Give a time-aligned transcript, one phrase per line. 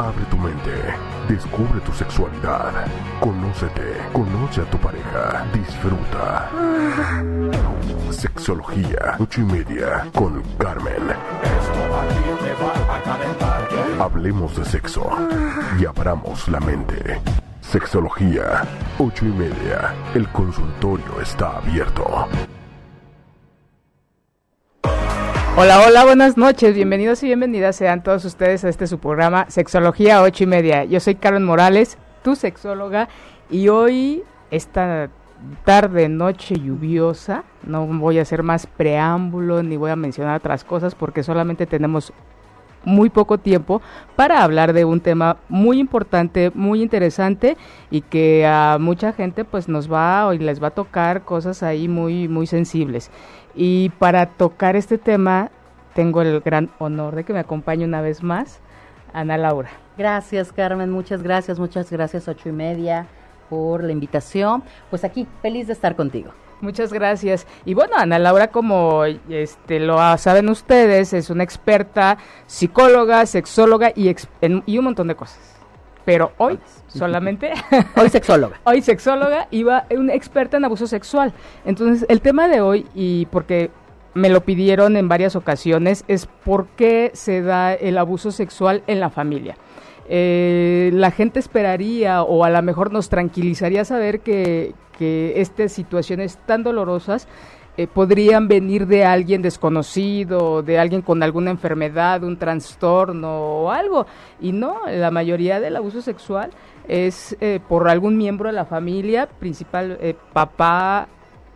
[0.00, 0.72] Abre tu mente,
[1.28, 2.72] descubre tu sexualidad,
[3.20, 6.48] conócete, conoce a tu pareja, disfruta.
[8.08, 11.12] Sexología, ocho y media, con Carmen.
[14.00, 15.06] Hablemos de sexo
[15.78, 17.20] y abramos la mente.
[17.60, 18.62] Sexología,
[18.98, 19.94] ocho y media.
[20.14, 22.26] El consultorio está abierto.
[25.56, 30.22] Hola, hola, buenas noches, bienvenidos y bienvenidas sean todos ustedes a este su programa Sexología
[30.22, 30.84] ocho y media.
[30.84, 33.08] Yo soy Carmen Morales, tu sexóloga,
[33.50, 35.10] y hoy, esta
[35.64, 40.94] tarde, noche lluviosa, no voy a hacer más preámbulo ni voy a mencionar otras cosas
[40.94, 42.12] porque solamente tenemos
[42.84, 43.82] muy poco tiempo
[44.16, 47.56] para hablar de un tema muy importante, muy interesante
[47.90, 51.88] y que a mucha gente pues nos va y les va a tocar cosas ahí
[51.88, 53.10] muy muy sensibles.
[53.54, 55.50] Y para tocar este tema
[55.94, 58.60] tengo el gran honor de que me acompañe una vez más
[59.12, 59.70] Ana Laura.
[59.98, 63.06] Gracias Carmen, muchas gracias, muchas gracias ocho y media
[63.48, 64.62] por la invitación.
[64.88, 66.30] Pues aquí, feliz de estar contigo.
[66.60, 67.46] Muchas gracias.
[67.64, 74.14] Y bueno, Ana Laura, como este lo saben ustedes, es una experta psicóloga, sexóloga y,
[74.66, 75.59] y un montón de cosas.
[76.04, 77.52] Pero hoy solamente...
[77.96, 78.60] hoy sexóloga.
[78.64, 81.32] hoy sexóloga va una experta en abuso sexual.
[81.64, 83.70] Entonces, el tema de hoy, y porque
[84.14, 89.00] me lo pidieron en varias ocasiones, es por qué se da el abuso sexual en
[89.00, 89.56] la familia.
[90.08, 96.38] Eh, la gente esperaría o a lo mejor nos tranquilizaría saber que, que estas situaciones
[96.46, 97.28] tan dolorosas
[97.80, 104.04] eh, podrían venir de alguien desconocido, de alguien con alguna enfermedad, un trastorno o algo.
[104.38, 106.50] Y no, la mayoría del abuso sexual
[106.86, 111.08] es eh, por algún miembro de la familia, principal eh, papá,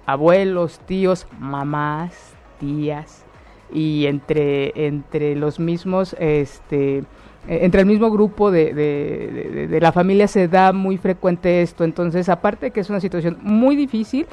[0.07, 3.27] abuelos, tíos, mamás, tías
[3.71, 7.05] y entre entre los mismos este
[7.47, 11.85] entre el mismo grupo de, de, la familia se da muy frecuente esto.
[11.85, 14.27] Entonces, aparte de que es una situación muy difícil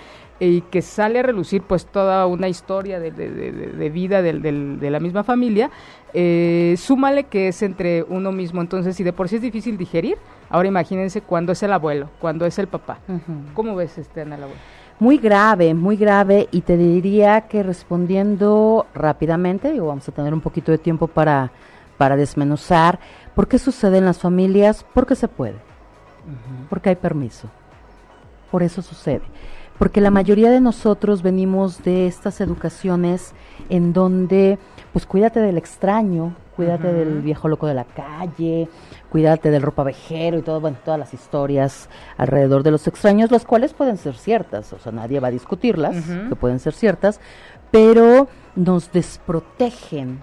[0.47, 5.69] y que sale a relucir pues toda una historia de, vida de la misma familia,
[6.13, 8.59] eh, súmale que es entre uno mismo.
[8.61, 10.17] Entonces, si de por sí es difícil digerir,
[10.49, 12.99] ahora imagínense cuando es el abuelo, cuando es el papá.
[13.53, 14.55] ¿Cómo ves, este, Ana abuelo?
[14.99, 20.41] Muy grave, muy grave, y te diría que respondiendo rápidamente, digo, vamos a tener un
[20.41, 21.51] poquito de tiempo para
[22.01, 22.99] para desmenuzar
[23.35, 25.57] por qué sucede en las familias, porque se puede,
[26.67, 27.47] porque hay permiso,
[28.49, 29.21] por eso sucede.
[29.81, 33.33] Porque la mayoría de nosotros venimos de estas educaciones
[33.67, 34.59] en donde,
[34.93, 38.69] pues cuídate del extraño, cuídate del viejo loco de la calle,
[39.09, 43.43] cuídate del ropa vejero y todo, bueno, todas las historias alrededor de los extraños, las
[43.43, 45.95] cuales pueden ser ciertas, o sea, nadie va a discutirlas,
[46.29, 47.19] que pueden ser ciertas,
[47.71, 50.21] pero nos desprotegen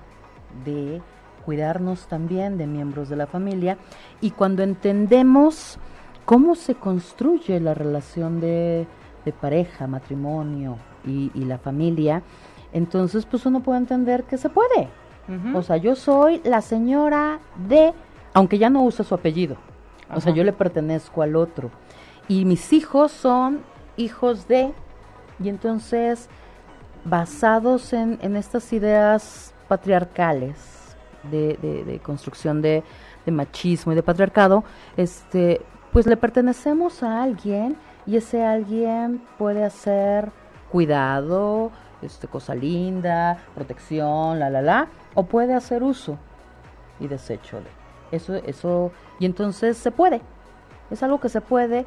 [0.65, 1.03] de
[1.45, 3.77] cuidarnos también de miembros de la familia.
[4.21, 5.81] Y cuando entendemos
[6.27, 8.87] cómo se construye la relación de,
[9.41, 12.23] pareja, matrimonio y, la familia,
[12.73, 14.89] entonces pues uno puede entender que se puede.
[15.55, 17.93] O sea, yo soy la señora de,
[18.33, 19.57] aunque ya no usa su apellido,
[20.15, 21.71] o sea, yo le pertenezco al otro.
[22.29, 23.61] Y mis hijos son
[23.99, 24.73] hijos de,
[25.43, 26.31] y entonces
[27.05, 30.79] basados en, en estas ideas patriarcales,
[31.31, 32.83] de, construcción de,
[33.27, 34.65] machismo y de patriarcado,
[34.97, 35.61] este,
[35.93, 37.77] pues le pertenecemos a alguien
[38.09, 40.31] y ese alguien puede hacer
[40.73, 41.71] cuidado,
[42.01, 46.17] este, cosa linda, protección, la, la, la, o puede hacer uso
[47.01, 47.67] y desecho de
[48.11, 50.23] eso, eso, y entonces se puede,
[50.91, 51.85] es algo que se puede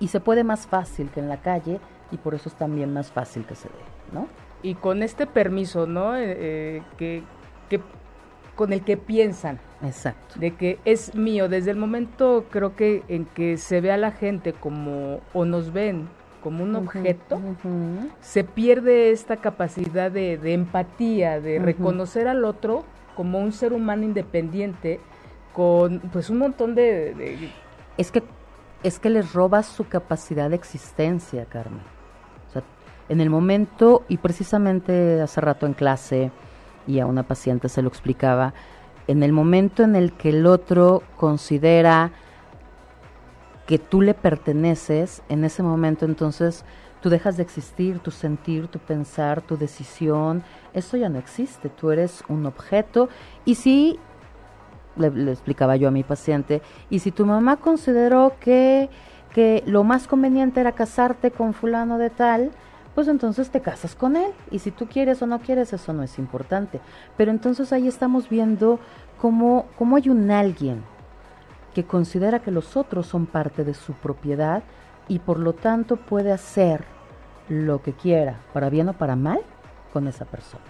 [0.00, 3.10] y se puede más fácil que en la calle y por eso es también más
[3.10, 3.74] fácil que se dé,
[4.12, 4.28] ¿no?
[4.62, 6.14] Y con este permiso, ¿no?
[6.14, 7.22] Eh, eh, que,
[7.70, 7.80] que
[8.54, 9.58] con el que piensan.
[9.82, 10.38] Exacto.
[10.38, 11.48] De que es mío.
[11.48, 15.72] Desde el momento, creo que en que se ve a la gente como, o nos
[15.72, 16.08] ven
[16.42, 17.40] como un objeto,
[18.20, 22.84] se pierde esta capacidad de, empatía, de reconocer al otro
[23.16, 25.00] como un ser humano independiente,
[25.54, 27.50] con pues un montón de,
[27.96, 28.22] Es que
[28.82, 31.80] es que les robas su capacidad de existencia, Carmen.
[32.48, 32.62] O sea,
[33.08, 36.30] en el momento, y precisamente hace rato en clase,
[36.86, 38.54] y a una paciente se lo explicaba,
[39.06, 42.12] en el momento en el que el otro considera
[43.66, 46.64] que tú le perteneces, en ese momento entonces
[47.00, 50.42] tú dejas de existir, tu sentir, tu pensar, tu decisión,
[50.72, 53.10] eso ya no existe, tú eres un objeto.
[53.44, 53.98] Y si,
[54.96, 58.88] le, le explicaba yo a mi paciente, y si tu mamá consideró que,
[59.34, 62.52] que lo más conveniente era casarte con fulano de tal,
[62.94, 64.32] pues entonces te casas con él.
[64.50, 66.80] Y si tú quieres o no quieres, eso no es importante.
[67.16, 68.78] Pero entonces ahí estamos viendo
[69.20, 70.82] cómo, cómo hay un alguien
[71.74, 74.62] que considera que los otros son parte de su propiedad
[75.08, 76.84] y por lo tanto puede hacer
[77.48, 79.40] lo que quiera, para bien o para mal,
[79.92, 80.62] con esa persona.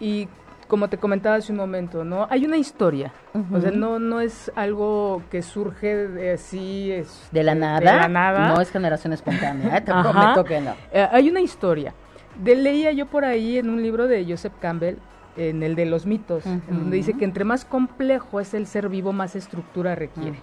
[0.00, 0.28] Y
[0.66, 2.26] como te comentaba hace un momento, ¿no?
[2.30, 3.12] Hay una historia.
[3.52, 6.90] O sea, no, no es algo que surge de así.
[6.92, 7.78] Es, de la nada.
[7.78, 8.48] De la nada.
[8.48, 9.80] No es generación espontánea, ¿eh?
[9.80, 10.74] te prometo que no.
[10.92, 11.94] Eh, hay una historia.
[12.42, 14.96] De, leía yo por ahí en un libro de Joseph Campbell
[15.36, 19.12] en el de los mitos, donde dice que entre más complejo es el ser vivo,
[19.12, 20.38] más estructura requiere.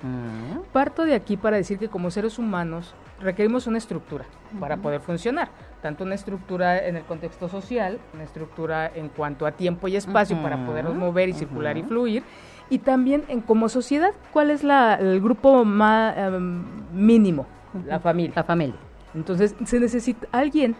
[0.71, 4.25] Parto de aquí para decir que como seres humanos requerimos una estructura
[4.59, 5.49] para poder funcionar,
[5.81, 10.41] tanto una estructura en el contexto social, una estructura en cuanto a tiempo y espacio
[10.41, 12.23] para podernos mover y circular y fluir,
[12.69, 16.63] y también en como sociedad, ¿cuál es la, el grupo más em,
[16.93, 17.45] mínimo?
[17.85, 18.33] La familia.
[18.35, 18.75] La familia.
[19.13, 20.75] Entonces se necesita alguien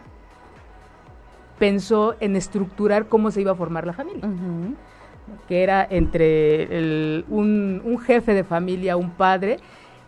[1.64, 4.28] pensó en estructurar cómo se iba a formar la familia.
[5.48, 9.60] Que era entre un, jefe de familia, un padre,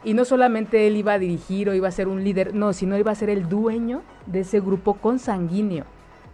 [0.04, 2.98] y no solamente él iba a dirigir o iba a ser un líder, no, sino
[2.98, 5.86] iba a ser el dueño de ese grupo consanguíneo.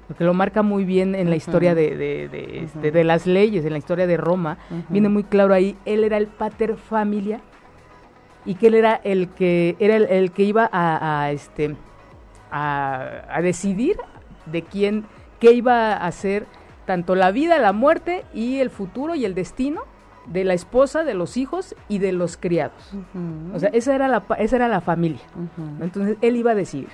[0.07, 3.77] Porque lo marca muy bien en la historia de, este, de, las leyes, en la
[3.77, 4.57] historia de Roma,
[4.89, 7.41] viene muy claro ahí, él era el pater familia
[8.43, 11.75] y que él era el que era el, que iba a, este
[12.49, 13.97] a, a, decidir
[14.45, 15.05] de quién,
[15.39, 16.47] qué iba a hacer
[16.85, 19.81] tanto la vida, la muerte y el futuro y el destino
[20.25, 22.93] de la esposa, de los hijos y de los criados.
[23.53, 25.21] O sea, esa era la, esa era la familia.
[25.79, 26.87] Entonces, él iba a decir,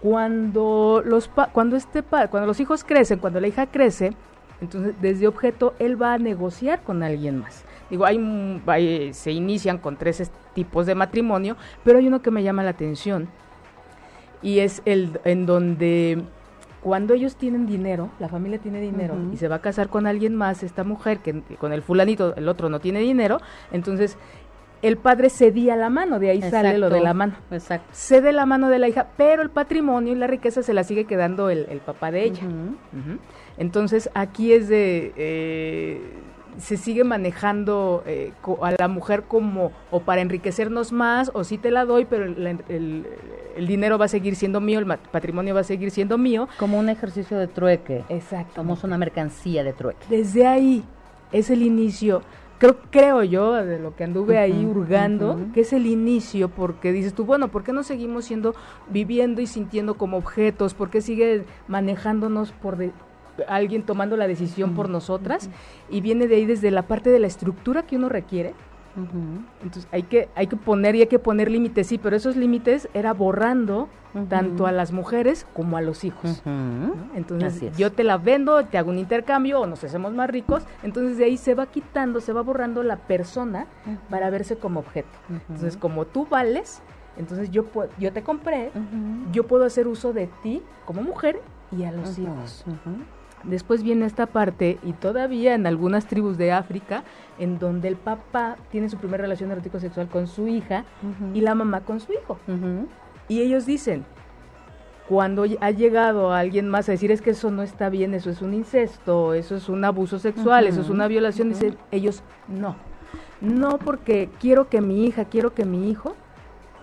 [0.00, 4.12] cuando los, cuando, este cuando los hijos crecen, cuando la hija crece,
[4.60, 7.64] entonces desde objeto él va a negociar con alguien más.
[7.90, 12.42] Digo, hay, hay, se inician con tres tipos de matrimonio, pero hay uno que me
[12.42, 13.28] llama la atención
[14.42, 16.22] y es el en donde
[16.86, 20.36] cuando ellos tienen dinero, la familia tiene dinero y se va a casar con alguien
[20.36, 23.40] más, esta mujer que con el fulanito, el otro no tiene dinero,
[23.72, 24.16] entonces
[24.82, 27.34] el padre cedía la mano, de ahí sale lo de la mano.
[27.50, 27.88] Exacto.
[27.90, 31.06] Cede la mano de la hija, pero el patrimonio y la riqueza se la sigue
[31.06, 32.42] quedando el, papá de ella.
[33.58, 35.12] Entonces aquí es de...
[35.16, 36.00] Eh,
[36.58, 38.32] se sigue manejando eh,
[38.62, 43.06] a la mujer como o para enriquecernos más o sí te la doy, pero el,
[43.66, 46.48] dinero va a seguir siendo mío, el patrimonio va a seguir siendo mío.
[46.58, 48.04] Como un ejercicio de trueque.
[48.08, 48.54] Exacto.
[48.56, 50.06] Somos una mercancía de trueque.
[50.08, 50.84] Desde ahí
[51.32, 52.22] es el inicio.
[52.58, 57.12] Creo, creo yo, de lo que anduve ahí hurgando, que es el inicio, porque dices
[57.12, 58.54] tú, bueno, ¿por qué no seguimos siendo,
[58.88, 60.72] viviendo y sintiendo como objetos?
[60.72, 62.92] ¿Por qué sigue manejándonos por, de,
[63.48, 65.50] alguien tomando la decisión por nosotras
[65.90, 68.54] y viene de ahí desde la parte de la estructura que uno requiere.
[69.62, 72.88] Entonces hay que, hay que poner y hay que poner límites, sí, pero esos límites
[72.94, 73.88] era borrando
[74.30, 76.42] tanto a las mujeres como a los hijos.
[77.14, 81.18] Entonces yo te la vendo, te hago un intercambio o nos hacemos más ricos, entonces
[81.18, 83.66] de ahí se va quitando, se va borrando la persona
[84.08, 85.18] para verse como objeto.
[85.50, 86.80] Entonces como tú vales,
[87.18, 87.66] entonces yo,
[87.98, 88.70] yo te compré,
[89.32, 91.40] yo puedo hacer uso de ti como mujer
[91.76, 92.64] y a los hijos.
[93.44, 97.04] Después viene esta parte, y todavía en algunas tribus de África,
[97.38, 100.84] en donde el papá tiene su primera relación erótico-sexual con su hija
[101.34, 102.38] y la mamá con su hijo.
[103.28, 104.04] Y ellos dicen,
[105.08, 108.42] cuando ha llegado alguien más a decir es que eso no está bien, eso es
[108.42, 112.74] un incesto, eso es un abuso sexual, eso es una violación, dicen ellos no.
[113.40, 116.16] No porque quiero que mi hija, quiero que mi hijo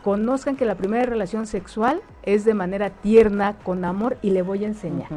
[0.04, 4.64] conozcan que la primera relación sexual es de manera tierna, con amor y le voy
[4.64, 5.10] a enseñar.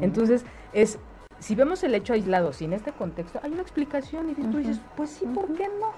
[0.00, 0.98] Entonces, es
[1.42, 5.10] si vemos el hecho aislado sin este contexto, hay una explicación y tú dices, pues
[5.10, 5.92] sí, ¿por qué no?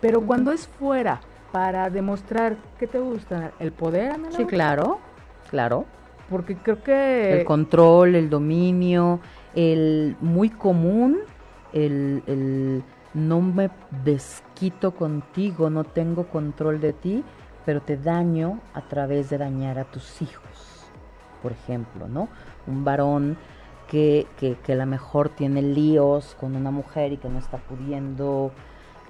[0.00, 1.20] Pero cuando es fuera
[1.52, 4.98] para demostrar que te gusta el poder, Sí, claro,
[5.48, 5.86] claro.
[6.28, 7.40] Porque creo que...
[7.40, 9.20] El control, el dominio,
[9.54, 11.18] el muy común,
[11.72, 13.70] el, el no me
[14.02, 17.22] desquito contigo, no tengo control de ti,
[17.64, 20.73] pero te daño a través de dañar a tus hijos
[21.44, 22.30] por ejemplo, ¿no?
[22.66, 23.36] Un varón
[23.86, 27.58] que, que, que a lo mejor tiene líos con una mujer y que no está
[27.58, 28.50] pudiendo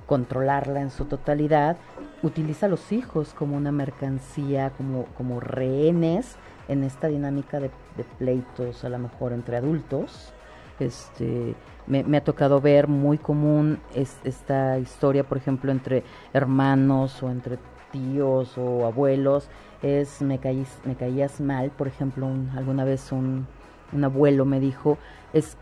[0.07, 1.77] controlarla en su totalidad,
[2.23, 6.37] utiliza a los hijos como una mercancía, como, como rehenes
[6.67, 7.71] en esta dinámica de,
[8.19, 10.33] pleitos, a lo mejor entre adultos.
[10.81, 11.55] Este,
[11.87, 17.59] me, ha tocado ver muy común esta historia, por ejemplo, entre hermanos o entre
[17.93, 19.49] tíos o abuelos
[19.85, 20.41] es me,
[20.85, 23.47] me caías mal, por ejemplo, alguna vez un,
[23.93, 24.99] un abuelo me dijo,
[25.33, 25.57] es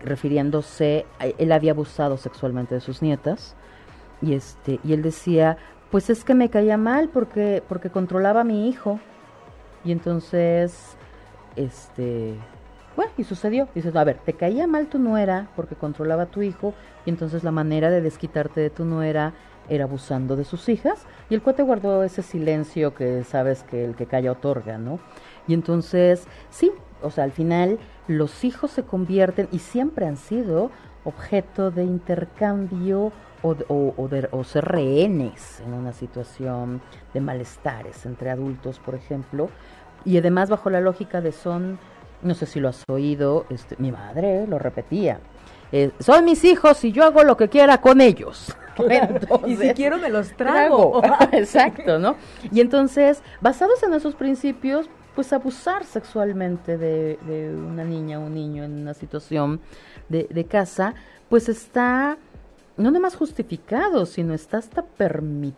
[0.00, 1.06] refiriéndose,
[1.38, 3.56] él había abusado sexualmente de sus nietas
[4.22, 5.56] y este y él decía,
[5.90, 9.00] pues es que me caía mal porque porque controlaba a mi hijo
[9.84, 10.96] y entonces
[11.56, 12.34] este
[12.96, 13.68] bueno, y sucedió.
[13.74, 17.42] Dices, a ver, te caía mal tu nuera porque controlaba a tu hijo y entonces
[17.42, 19.32] la manera de desquitarte de tu nuera
[19.68, 23.94] era abusando de sus hijas y el cuate guardó ese silencio que sabes que el
[23.94, 24.98] que calla otorga, ¿no?
[25.46, 26.70] Y entonces, sí,
[27.02, 27.78] o sea, al final
[28.08, 30.70] los hijos se convierten y siempre han sido
[31.04, 36.80] objeto de intercambio o, de, o ser rehenes en una situación
[37.12, 39.50] de malestares entre adultos, por ejemplo,
[40.06, 41.78] y además bajo la lógica de son,
[42.22, 45.20] no sé si lo has oído, este, mi madre lo repetía,
[45.72, 48.56] eh, son mis hijos y yo hago lo que quiera con ellos.
[49.46, 51.02] Y si quiero me los trago.
[51.32, 52.16] Exacto, ¿no?
[52.52, 57.18] Y entonces, basados en esos principios, pues abusar sexualmente de,
[57.54, 59.60] una niña o un niño en una situación
[60.08, 60.94] de, de casa,
[61.28, 62.18] pues está
[62.76, 65.54] no nada más justificado, sino está hasta permitido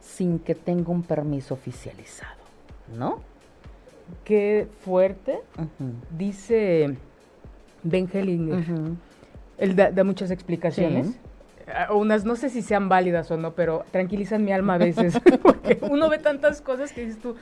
[0.00, 2.42] sin que tenga un permiso oficializado,
[2.96, 3.20] ¿no?
[4.24, 5.40] Qué fuerte,
[6.16, 6.96] dice
[7.82, 8.64] Ben Hellinger.
[9.60, 11.08] Él da, muchas explicaciones.
[11.94, 15.78] Unas no sé si sean válidas o no, pero tranquilizan mi alma a veces, porque
[15.82, 17.36] uno ve tantas cosas que dices tú,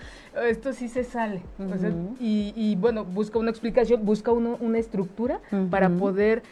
[0.46, 1.40] esto sí se sale.
[2.20, 6.42] y, bueno, busca una explicación, busca uno, una estructura para poder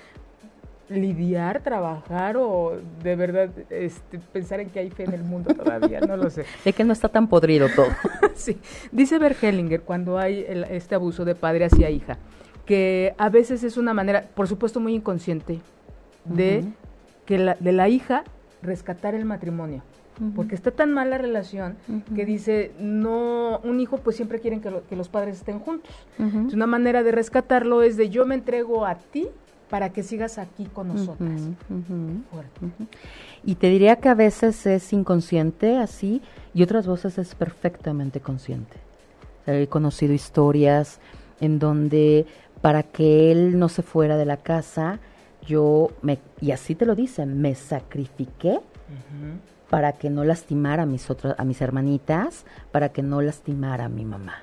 [0.89, 6.01] lidiar, trabajar o de verdad este, pensar en que hay fe en el mundo todavía,
[6.01, 6.45] no lo sé.
[6.65, 7.89] De que no está tan podrido todo.
[8.35, 8.59] sí,
[8.93, 12.19] dice Bergelinger cuando hay este abuso de padre hacia hija,
[12.67, 15.61] que a veces es una manera, por supuesto muy inconsciente,
[16.25, 16.65] de
[17.25, 18.25] que la, de la hija
[18.63, 19.83] rescatar el matrimonio.
[20.35, 21.77] Porque está tan mala la relación
[22.15, 25.95] que dice, no, un hijo pues siempre quieren que, que los padres estén juntos.
[26.19, 29.29] una manera de rescatarlo es de yo me entrego a ti
[29.69, 31.43] para que sigas aquí con nosotras.
[33.45, 36.23] Y te diría que a veces es inconsciente así
[36.55, 38.79] y otras veces es perfectamente consciente.
[39.47, 40.99] He conocido historias
[41.41, 42.27] en donde
[42.61, 44.99] para que él no se fuera de la casa,
[45.47, 48.61] yo me, y así te lo dicen, me sacrifiqué
[49.71, 53.89] para que no lastimara a mis, otras, a mis hermanitas, para que no lastimara a
[53.89, 54.43] mi mamá.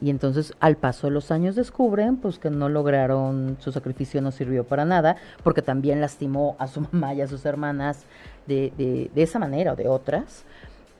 [0.00, 4.32] Y entonces al paso de los años descubren pues que no lograron, su sacrificio no
[4.32, 8.04] sirvió para nada, porque también lastimó a su mamá y a sus hermanas
[8.46, 10.44] de, de, de esa manera o de otras.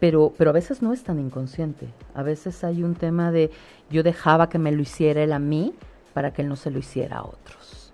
[0.03, 1.87] Pero, pero a veces no es tan inconsciente.
[2.13, 3.53] A veces hay un tema de
[3.89, 5.75] yo dejaba que me lo hiciera él a mí
[6.13, 7.93] para que él no se lo hiciera a otros.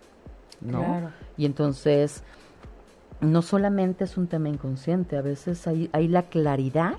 [0.63, 1.13] ¿no?
[1.37, 2.23] Y entonces
[3.21, 6.97] no solamente es un tema inconsciente, a veces hay, hay la claridad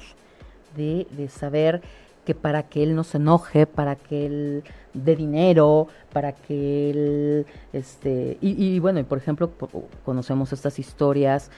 [0.75, 1.81] de, de saber
[2.23, 4.63] que para que él no se enoje, para que él
[4.93, 9.49] dé dinero, para que él, este, y, bueno, y por ejemplo,
[10.05, 11.49] conocemos estas historias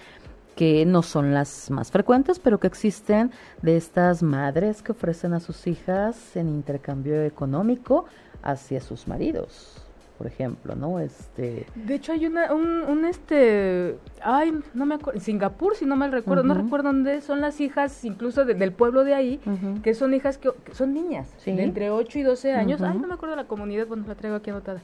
[0.55, 3.31] que no son las más frecuentes, pero que existen
[3.61, 8.05] de estas madres que ofrecen a sus hijas en intercambio económico
[8.43, 9.81] hacia sus maridos
[10.21, 10.99] por ejemplo, ¿no?
[10.99, 11.65] Este...
[11.73, 16.43] De hecho hay una, un, este, ay, no me acuerdo, Singapur, si no mal recuerdo,
[16.43, 19.39] no recuerdo dónde, son las hijas incluso del pueblo de ahí,
[19.81, 23.15] que son hijas que, son niñas, de entre 8 y 12 años, ay, no me
[23.15, 24.83] acuerdo la comunidad, bueno, la traigo aquí anotada,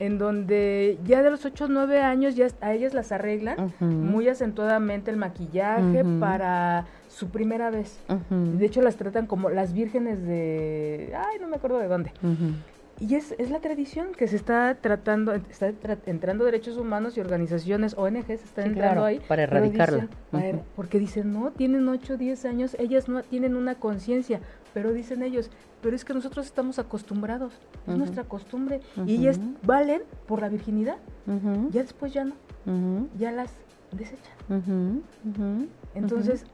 [0.00, 4.28] en donde ya de los 8 o 9 años ya a ellas las arreglan muy
[4.28, 8.00] acentuadamente el maquillaje para su primera vez.
[8.58, 12.12] De hecho las tratan como las vírgenes de, ay, no me acuerdo de dónde.
[13.00, 15.72] Y es, es la tradición que se está tratando, está
[16.06, 19.20] entrando derechos humanos y organizaciones, ONGs están entrando ahí.
[19.26, 20.08] Para erradicarla.
[20.76, 24.40] Porque dicen, no, tienen 8 o 10 años, ellas no tienen una conciencia,
[24.72, 25.50] pero dicen ellos,
[25.82, 27.52] pero es que nosotros estamos acostumbrados,
[27.86, 30.96] es nuestra costumbre, y ellas valen por la virginidad,
[31.70, 32.34] ya después ya no,
[33.18, 33.50] ya las
[33.90, 35.02] desechan.
[35.94, 36.44] Entonces,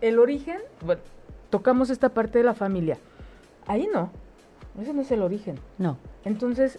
[0.00, 1.00] el origen, bueno,
[1.50, 2.98] tocamos esta parte de la familia,
[3.66, 4.10] ahí no,
[4.80, 5.58] ese no es el origen.
[5.78, 5.98] No.
[6.24, 6.78] Entonces,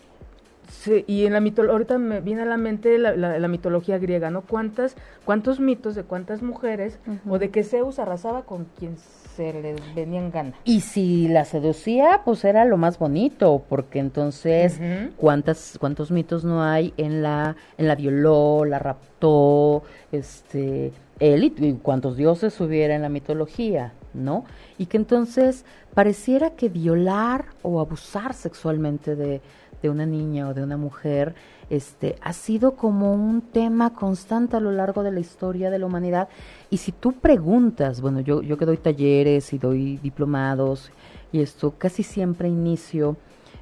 [1.07, 4.41] y en la mitología, ahorita me viene a la mente la, mitología griega, ¿no?
[4.41, 9.95] ¿Cuántas, ¿Cuántos mitos de cuántas mujeres o de que Zeus arrasaba con quien se les
[9.95, 10.53] venía en gana?
[10.63, 14.79] Y si la seducía, pues era lo más bonito, porque entonces,
[15.17, 21.73] ¿cuántas, ¿cuántos mitos no hay en la, en la violó, la raptó, este, él y
[21.81, 23.93] cuántos dioses hubiera en la mitología?
[24.15, 24.45] ¿No?
[24.77, 29.41] Y que entonces pareciera que violar o abusar sexualmente de,
[29.81, 31.35] de una niña o de una mujer
[31.69, 35.85] este, ha sido como un tema constante a lo largo de la historia de la
[35.85, 36.29] humanidad.
[36.69, 40.91] Y si tú preguntas, bueno, yo, yo que doy talleres y doy diplomados
[41.31, 43.17] y esto, casi siempre inicio,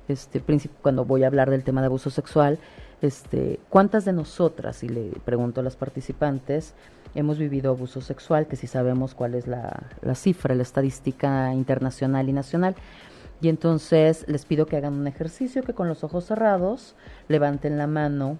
[0.08, 0.44] este,
[0.82, 2.60] cuando voy a hablar del tema de abuso sexual,
[3.04, 6.74] este, ¿cuántas de nosotras, y le pregunto a las participantes,
[7.16, 12.30] hemos vivido abuso sexual, que si sabemos cuál es la, la cifra, la estadística internacional
[12.30, 12.76] y nacional?
[13.42, 16.96] Y entonces les pido que hagan un ejercicio, que con los ojos cerrados
[17.28, 18.38] levanten la mano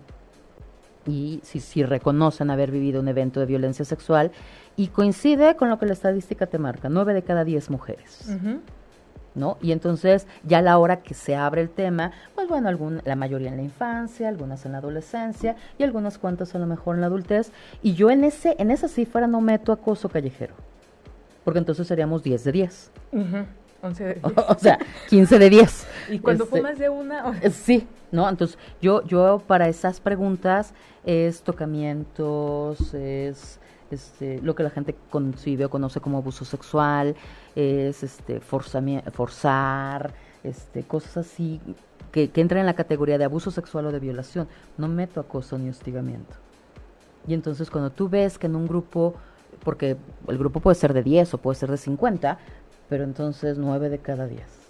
[1.06, 4.32] y si, si reconocen haber vivido un evento de violencia sexual
[4.78, 8.30] y coincide con lo que la estadística te marca, nueve de cada diez mujeres.
[9.36, 9.58] ¿No?
[9.62, 13.16] Y entonces, ya a la hora que se abre el tema, pues bueno, algún, la
[13.16, 17.02] mayoría en la infancia, algunas en la adolescencia y algunas cuantas a lo mejor en
[17.02, 17.52] la adultez.
[17.82, 20.54] Y yo en, ese, en esa cifra no meto acoso callejero,
[21.44, 22.92] porque entonces seríamos 10 de 10.
[23.84, 25.88] O, sea, 15 de 10.
[26.12, 27.34] ¿Y cuando fue este, más de una?
[27.52, 28.30] Sí, ¿no?
[28.30, 30.74] Entonces, yo, yo para esas preguntas
[31.04, 33.60] es tocamientos, es
[33.94, 37.16] este, lo que la gente concibe o conoce como abuso sexual,
[37.56, 41.62] es este, forzar, este, cosas así
[42.12, 44.48] que, que entran en la categoría de abuso sexual o de violación.
[44.78, 46.36] No meto acoso ni hostigamiento.
[47.28, 49.16] Y entonces cuando tú ves que en un grupo,
[49.64, 49.98] porque
[50.28, 52.38] el grupo puede ser de 10 o puede ser de 50,
[52.90, 54.64] pero entonces nueve de cada diez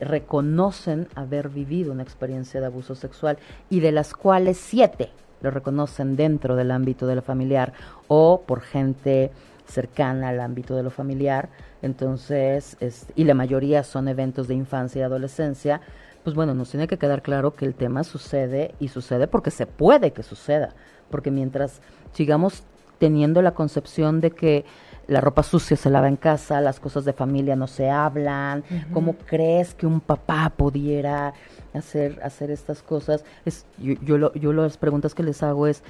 [0.00, 3.38] reconocen haber vivido una experiencia de abuso sexual
[3.70, 7.72] y de las cuales siete lo reconocen dentro del ámbito de lo familiar
[8.08, 9.30] o por gente
[9.66, 11.48] cercana al ámbito de lo familiar,
[11.82, 12.76] entonces,
[13.14, 15.80] y la mayoría son eventos de infancia y adolescencia,
[16.24, 19.66] pues bueno, nos tiene que quedar claro que el tema sucede y sucede porque se
[19.66, 20.70] puede que suceda,
[21.10, 21.80] porque mientras
[22.12, 22.64] sigamos
[22.98, 24.64] teniendo la concepción de que
[25.06, 29.14] la ropa sucia se lava en casa, las cosas de familia no se hablan, ¿cómo
[29.14, 31.32] crees que un papá pudiera
[31.76, 33.24] hacer, hacer estas cosas?
[33.44, 35.82] Es, yo, yo, las preguntas que les hago es,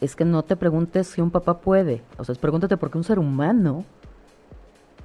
[0.00, 3.04] es que no te preguntes si un papá puede, o sea, pregúntate por qué un
[3.04, 3.84] ser humano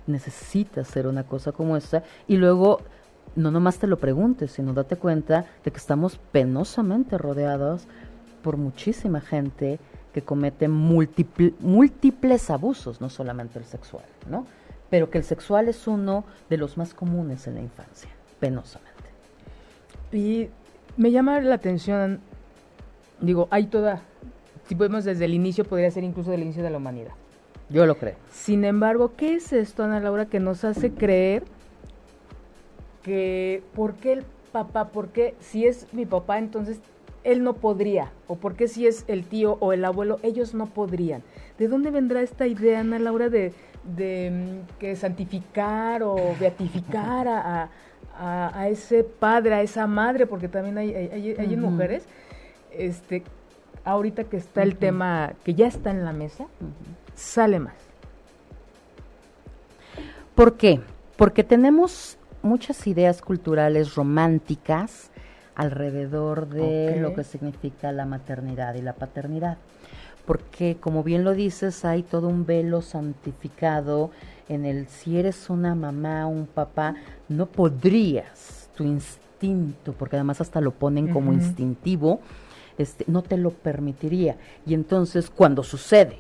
[0.08, 2.82] necesita hacer una cosa como esta y luego
[3.36, 7.88] no nomás te lo preguntes, sino date cuenta de que estamos penosamente rodeados
[8.42, 9.80] por muchísima gente
[10.14, 14.46] que comete múltiples abusos, no solamente el sexual, ¿no?
[14.90, 18.10] Pero que el sexual es uno de los más comunes en la infancia,
[18.40, 18.91] penosamente.
[20.12, 20.50] Y
[20.98, 22.20] me llama la atención,
[23.20, 24.02] digo, hay toda,
[24.68, 27.14] si podemos desde el inicio, podría ser incluso del inicio de la humanidad.
[27.70, 28.16] Yo lo creo.
[28.32, 31.44] Sin embargo, ¿qué es esto, Ana Laura, que nos hace creer
[33.04, 36.82] que, ¿por qué el papá, por qué si es mi papá, entonces
[37.24, 41.22] él no podría, o porque si es el tío o el abuelo, ellos no podrían.
[41.58, 43.54] ¿De dónde vendrá esta idea, Ana Laura, de,
[43.96, 47.70] de mm, que santificar o beatificar a, a,
[48.68, 52.06] ese padre, a esa madre, porque también hay, hay, mujeres,
[52.72, 53.24] este,
[53.84, 56.46] ahorita que está el tema, que ya está en la mesa,
[57.16, 57.74] sale más.
[60.36, 60.80] ¿Por qué?
[61.18, 65.10] Porque tenemos muchas ideas culturales románticas,
[65.56, 69.58] alrededor de lo que significa la maternidad y la paternidad.
[70.26, 74.12] Porque, como bien lo dices, hay todo un velo santificado
[74.50, 76.96] en el si eres una mamá, un papá,
[77.30, 82.20] no podrías, tu instinto, porque además hasta lo ponen como instintivo,
[82.78, 84.38] este, no te lo permitiría.
[84.66, 86.20] Y entonces, cuando sucede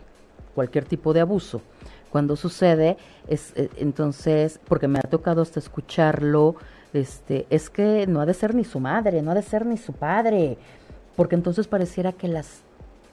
[0.55, 1.61] cualquier tipo de abuso,
[2.09, 6.55] cuando sucede, es, eh, entonces, porque me ha tocado hasta escucharlo,
[6.93, 9.77] este, es que no ha de ser ni su madre, no ha de ser ni
[9.77, 10.57] su padre,
[11.15, 12.63] porque entonces pareciera que las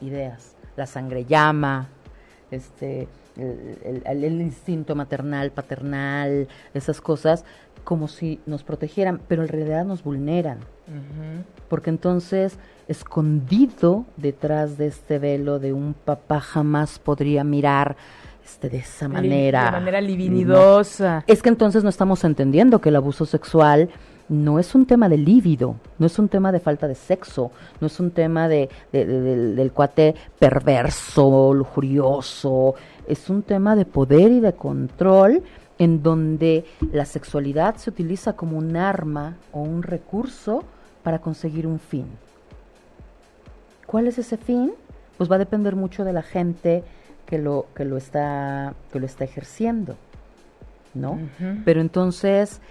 [0.01, 1.89] ideas, la sangre llama,
[2.49, 7.45] este, el, instinto maternal, paternal, esas cosas,
[7.83, 10.59] como si nos protegieran, pero en realidad nos vulneran.
[11.67, 17.95] Porque entonces, escondido detrás de este velo de un papá jamás podría mirar
[18.43, 19.65] este, de esa manera.
[19.65, 21.23] De manera libidinosa.
[21.27, 23.89] Es que entonces no estamos entendiendo que el abuso sexual
[24.29, 27.87] no es un tema de lívido, no es un tema de falta de sexo, no
[27.87, 32.75] es un tema de, del, cuate perverso, lujurioso,
[33.07, 35.43] es un tema de poder y de control
[35.79, 40.63] en donde la sexualidad se utiliza como un arma o un recurso
[41.03, 42.05] para conseguir un fin.
[43.85, 44.73] ¿Cuál es ese fin?
[45.17, 46.83] Pues va a depender mucho de la gente,
[47.25, 49.95] que lo, que lo, está, que lo está ejerciendo,
[50.93, 51.17] ¿no?
[51.65, 52.61] Pero entonces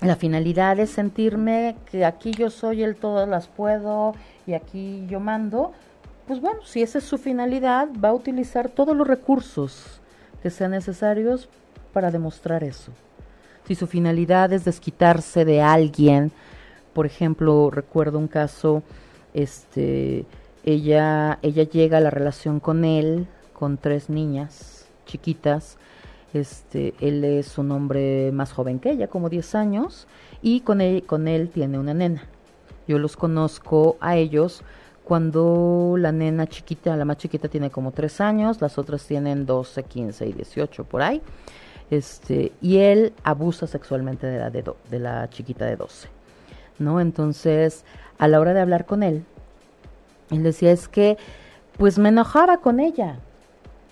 [0.00, 4.14] la finalidad es sentirme que aquí yo soy el todas las puedo
[4.46, 5.72] y aquí yo mando,
[6.26, 10.00] pues bueno, si esa es su finalidad, va a utilizar todos los recursos
[10.42, 11.48] que sean necesarios
[11.92, 12.92] para demostrar eso.
[13.66, 16.30] Si su finalidad es desquitarse de alguien,
[16.92, 18.82] por ejemplo, recuerdo un caso,
[19.34, 20.24] este,
[20.64, 25.76] ella, ella llega a la relación con él, con tres niñas chiquitas,
[26.34, 30.06] este, él es un hombre más joven que ella, como 10 años,
[30.42, 32.24] y con él, con él tiene una nena.
[32.86, 34.62] Yo los conozco a ellos
[35.04, 39.82] cuando la nena chiquita, la más chiquita tiene como 3 años, las otras tienen 12,
[39.82, 41.22] 15 y 18 por ahí.
[41.90, 46.08] Este, y él abusa sexualmente de la, de, de la chiquita de 12.
[46.78, 47.00] ¿No?
[47.00, 47.84] Entonces,
[48.18, 49.24] a la hora de hablar con él,
[50.30, 51.16] él decía, es que,
[51.78, 53.18] pues me enojaba con ella,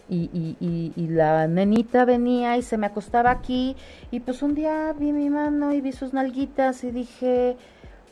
[0.08, 3.76] y, y, y, la nenita venía y se me acostaba aquí
[4.10, 7.56] y pues un día vi mi mano y vi sus nalguitas y dije,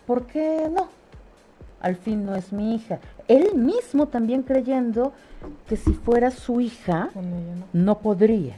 [0.07, 0.89] ¿por qué no?
[1.81, 2.99] Al fin no es mi hija.
[3.29, 5.13] Él mismo también creyendo
[5.69, 7.11] que si fuera su hija
[7.73, 7.99] no.
[7.99, 8.57] podría.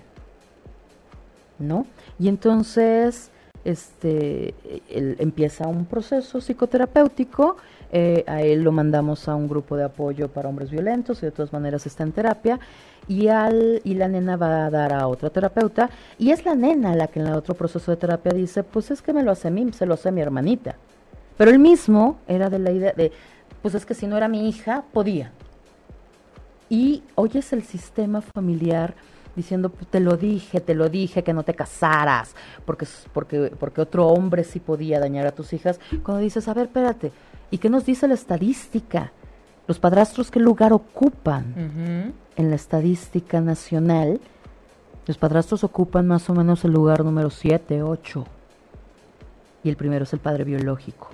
[1.59, 1.87] ¿No?
[2.19, 3.31] Y entonces
[3.65, 4.55] este
[4.89, 7.57] él empieza un proceso psicoterapéutico
[7.93, 11.33] eh, a él lo mandamos a un grupo de apoyo para hombres violentos y de
[11.33, 12.59] todas maneras está en terapia
[13.09, 16.95] y, al, y la nena va a dar a otra terapeuta y es la nena
[16.95, 19.49] la que en el otro proceso de terapia dice, pues es que me lo hace
[19.49, 20.77] a mí, se lo hace a mi hermanita.
[21.37, 23.13] Pero él mismo era de la idea de,
[23.63, 25.33] pues es que si no era mi hija, podía.
[26.69, 28.95] Y hoy es el sistema familiar
[29.37, 33.83] diciendo, pues, te lo dije, te lo dije, que no te casaras, porque, porque, porque
[33.83, 35.79] otro hombre sí podía dañar a tus hijas.
[36.03, 37.13] Cuando dices, a ver, espérate,
[37.51, 39.13] ¿y qué nos dice la estadística?
[39.67, 44.21] Los padrastros, ¿qué lugar ocupan en la estadística nacional?
[45.07, 48.27] Los padrastros ocupan más o menos el lugar número 7, 8.
[49.65, 51.09] Y el primero es el padre biológico.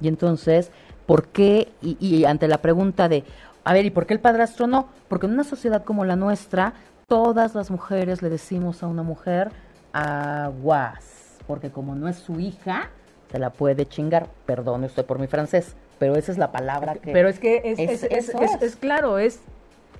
[0.00, 0.70] Y entonces,
[1.06, 1.72] ¿por qué?
[1.80, 3.24] Y, y, ante la pregunta de,
[3.62, 4.88] a ver, ¿y por qué el padrastro no?
[5.08, 6.74] Porque en una sociedad como la nuestra,
[7.06, 9.52] todas las mujeres le decimos a una mujer,
[9.92, 12.90] aguas, porque como no es su hija,
[13.34, 14.28] se la puede chingar.
[14.46, 17.10] Perdón usted por mi francés, pero esa es la palabra que...
[17.10, 19.40] Pero es que es, es, es, claro, es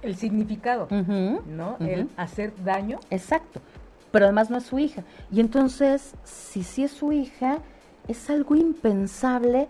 [0.03, 1.77] el significado, ¿no?
[1.81, 3.01] El hacer daño.
[3.11, 3.61] Exacto,
[4.13, 5.03] pero además no es su hija.
[5.33, 7.59] Y entonces, si sí es su hija,
[8.07, 9.67] es algo impensable,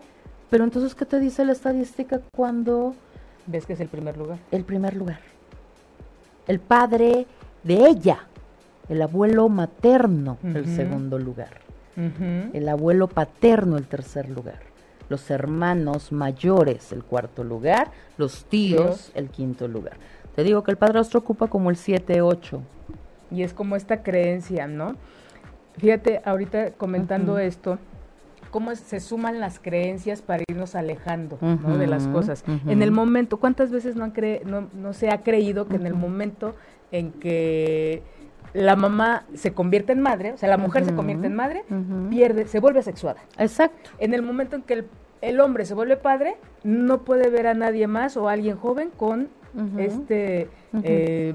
[0.50, 2.94] pero entonces, ¿qué te dice la estadística cuando...
[3.46, 4.36] Ves que es el primer lugar.
[4.50, 5.20] El primer lugar.
[6.46, 7.26] El padre
[7.62, 8.26] de ella,
[8.90, 11.63] el abuelo materno, el segundo lugar.
[11.96, 14.74] El abuelo paterno, el tercer lugar
[15.08, 19.96] los hermanos mayores el cuarto lugar, los tíos el quinto lugar.
[20.34, 22.60] Te digo que el padrastro ocupa como el 7-8.
[23.30, 24.96] Y es como esta creencia, ¿no?
[25.78, 27.78] Fíjate, ahorita comentando esto,
[28.50, 31.76] cómo se suman las creencias para irnos alejando ¿no?
[31.76, 32.44] de las cosas.
[32.66, 34.12] En el momento, ¿cuántas veces no, han
[34.44, 36.54] no, no se ha creído que en el momento
[36.92, 38.02] en que
[38.54, 41.64] la mamá se convierte en madre, o sea, la mujer se convierte en madre,
[42.08, 43.20] pierde, se vuelve sexuada.
[43.36, 43.90] Exacto.
[43.98, 44.84] En el momento en que
[45.20, 48.90] el, hombre se vuelve padre, no puede ver a nadie más o a alguien joven
[48.96, 49.28] con
[49.76, 50.48] este
[50.82, 51.34] eh,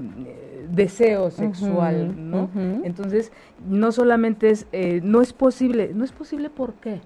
[0.70, 2.48] deseo sexual, ¿no?
[2.84, 3.32] Entonces,
[3.68, 7.00] no solamente es, eh, no es posible, no es posible ¿por qué?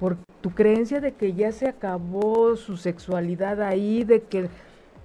[0.00, 4.48] Por tu creencia de que ya se acabó su sexualidad ahí, de que...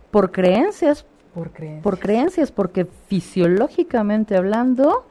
[0.09, 1.83] Por creencias, por creencias.
[1.83, 5.05] Por creencias, porque fisiológicamente hablando,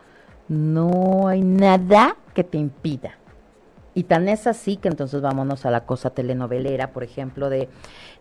[0.49, 3.15] no hay nada que te impida.
[3.95, 7.69] Y tan es así que entonces vámonos a la cosa telenovelera, por ejemplo, de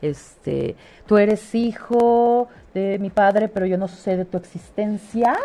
[0.02, 5.36] este, tú eres hijo de mi padre, pero yo no sé de tu existencia,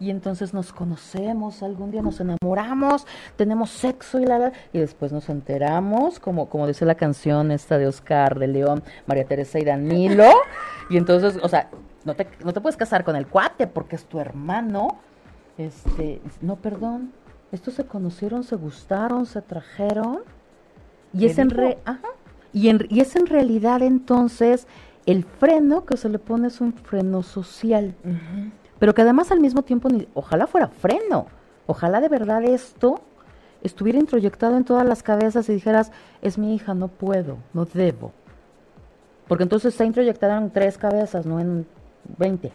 [0.00, 5.28] y entonces nos conocemos, algún día nos enamoramos, tenemos sexo y la, y después nos
[5.28, 10.30] enteramos, como, como dice la canción esta de Oscar de León, María Teresa y Danilo,
[10.88, 11.68] y entonces, o sea,
[12.04, 14.98] no te, no te puedes casar con el cuate porque es tu hermano.
[15.58, 17.12] Este, no, perdón.
[17.52, 20.20] Estos se conocieron, se gustaron, se trajeron.
[21.12, 21.78] Y es, en re,
[22.52, 24.66] y, en, y es en realidad entonces
[25.04, 27.94] el freno que se le pone es un freno social.
[28.78, 31.26] Pero que además al mismo tiempo, ni, ojalá fuera freno.
[31.66, 33.02] Ojalá de verdad esto
[33.62, 38.12] estuviera introyectado en todas las cabezas y dijeras, es mi hija, no puedo, no debo.
[39.28, 41.66] Porque entonces está introyectada en tres cabezas, no en
[42.18, 42.52] 20.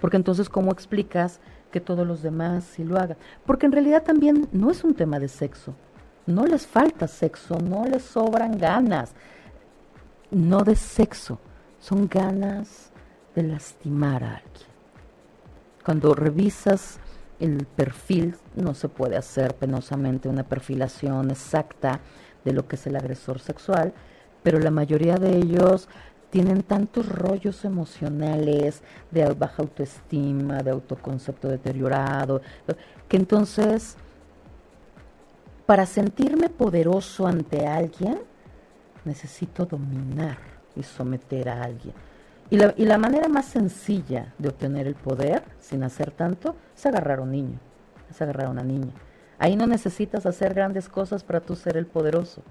[0.00, 3.16] Porque entonces, ¿cómo explicas que todos los demás sí lo hagan?
[3.46, 5.74] Porque en realidad también no es un tema de sexo.
[6.26, 9.14] No les falta sexo, no les sobran ganas.
[10.30, 11.38] No de sexo,
[11.78, 12.90] son ganas
[13.34, 14.68] de lastimar a alguien.
[15.84, 16.98] Cuando revisas
[17.40, 22.00] el perfil, no se puede hacer penosamente una perfilación exacta
[22.44, 23.92] de lo que es el agresor sexual,
[24.42, 25.88] pero la mayoría de ellos
[26.32, 32.40] tienen tantos rollos emocionales de baja autoestima, de autoconcepto deteriorado,
[33.06, 33.98] que entonces,
[35.66, 38.18] para sentirme poderoso ante alguien,
[39.04, 40.38] necesito dominar
[40.74, 41.92] y someter a alguien.
[42.48, 46.86] Y la, y la manera más sencilla de obtener el poder, sin hacer tanto, es
[46.86, 47.58] agarrar a un niño,
[48.10, 48.92] es agarrar a una niña.
[49.38, 52.42] Ahí no necesitas hacer grandes cosas para tú ser el poderoso.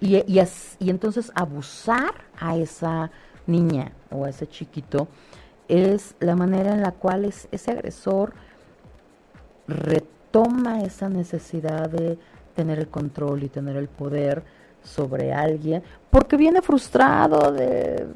[0.00, 0.40] Y, y,
[0.78, 3.10] y entonces abusar a esa
[3.46, 5.08] niña o a ese chiquito
[5.68, 8.32] es la manera en la cual es, ese agresor
[9.68, 12.18] retoma esa necesidad de
[12.54, 14.42] tener el control y tener el poder
[14.82, 18.06] sobre alguien, porque viene frustrado de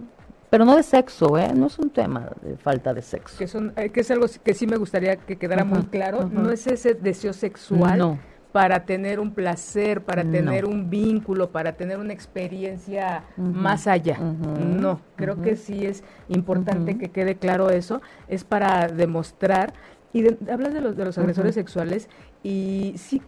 [0.50, 1.52] pero no de sexo, ¿eh?
[1.52, 3.36] No es un tema de falta de sexo.
[3.36, 6.30] Que, son, eh, que es algo que sí me gustaría que quedara muy claro.
[6.30, 8.20] No es ese deseo sexual
[8.54, 14.16] para tener un placer, para tener un vínculo, para tener una experiencia más allá.
[14.16, 18.00] No, creo que sí es importante que quede claro eso.
[18.28, 19.74] Es para demostrar.
[20.12, 22.08] Y hablas de los, de los agresores sexuales
[22.44, 23.20] y sí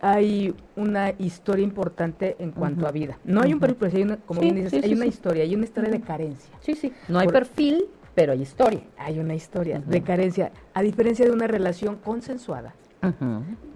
[0.00, 3.18] hay una historia importante en cuanto a vida.
[3.24, 5.90] No hay un perfil, hay una, como bien dices, hay una historia, hay una historia
[5.90, 6.54] de carencia.
[6.60, 6.92] Sí, sí.
[7.08, 8.82] No hay perfil, pero hay historia.
[8.98, 12.72] Hay una historia de carencia, a diferencia de una relación consensuada.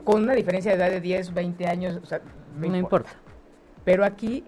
[0.05, 2.21] Con una diferencia de edad de 10, 20 años, o sea,
[2.59, 3.11] no, importa.
[3.85, 4.45] Pero aquí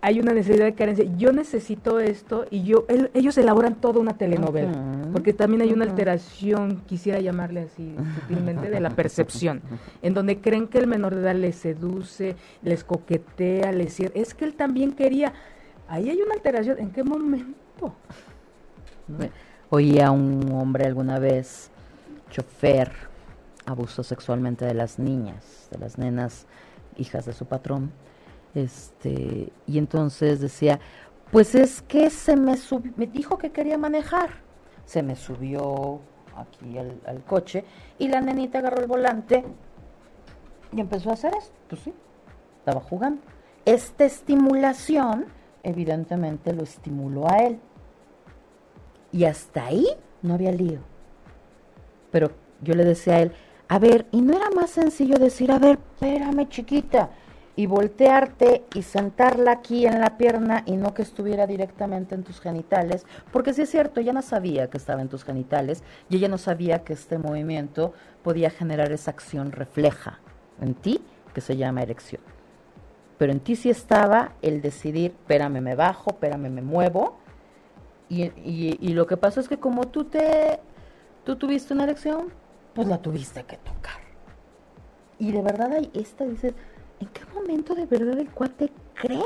[0.00, 1.04] hay una necesidad de carencia.
[1.16, 4.72] Yo necesito esto y yo ellos elaboran toda una telenovela,
[5.12, 9.62] porque también hay una alteración, quisiera llamarle así sutilmente, de la percepción,
[10.02, 14.44] en donde creen que el menor de edad les seduce, les coquetea, les es que
[14.44, 15.32] él también quería.
[15.88, 16.78] Ahí hay una alteración.
[16.78, 17.94] ¿En qué momento?
[19.70, 21.70] Oía un hombre alguna vez,
[22.30, 22.90] chofer,
[23.66, 26.46] abusó sexualmente de las niñas, de las nenas,
[26.96, 27.92] hijas de su patrón
[28.54, 30.78] este, y entonces decía,
[31.30, 34.30] pues es que se me subió, me dijo que quería manejar.
[34.84, 36.00] Se me subió
[36.36, 37.64] aquí al, coche
[37.98, 39.44] y la nenita agarró el volante
[40.72, 41.54] y empezó a hacer esto.
[41.68, 41.94] Pues sí,
[42.58, 43.22] estaba jugando.
[43.64, 45.26] Esta estimulación,
[45.62, 47.58] evidentemente, lo estimuló a él.
[49.12, 49.86] Y hasta ahí
[50.22, 50.80] no había lío.
[52.10, 53.32] Pero yo le decía a él,
[53.68, 57.10] a ver, ¿y no era más sencillo decir, a ver, espérame chiquita,
[57.54, 62.40] y voltearte y sentarla aquí en la pierna y no que estuviera directamente en tus
[62.40, 66.28] genitales, porque sí es cierto, ella no sabía que estaba en tus genitales y ella
[66.28, 70.20] no sabía que este movimiento podía generar esa acción refleja
[70.60, 71.02] en ti
[71.34, 72.22] que se llama erección.
[73.18, 77.18] Pero en ti sí estaba el decidir, espérame, me bajo, espérame, me muevo.
[78.08, 80.60] Y, y, lo que pasó es que como tú te,
[81.24, 82.30] tú tuviste una erección,
[82.74, 84.00] pues la tuviste que tocar.
[85.18, 86.54] Y de verdad hay esta, dice,
[87.00, 89.22] ¿en qué momento de verdad el cuate cree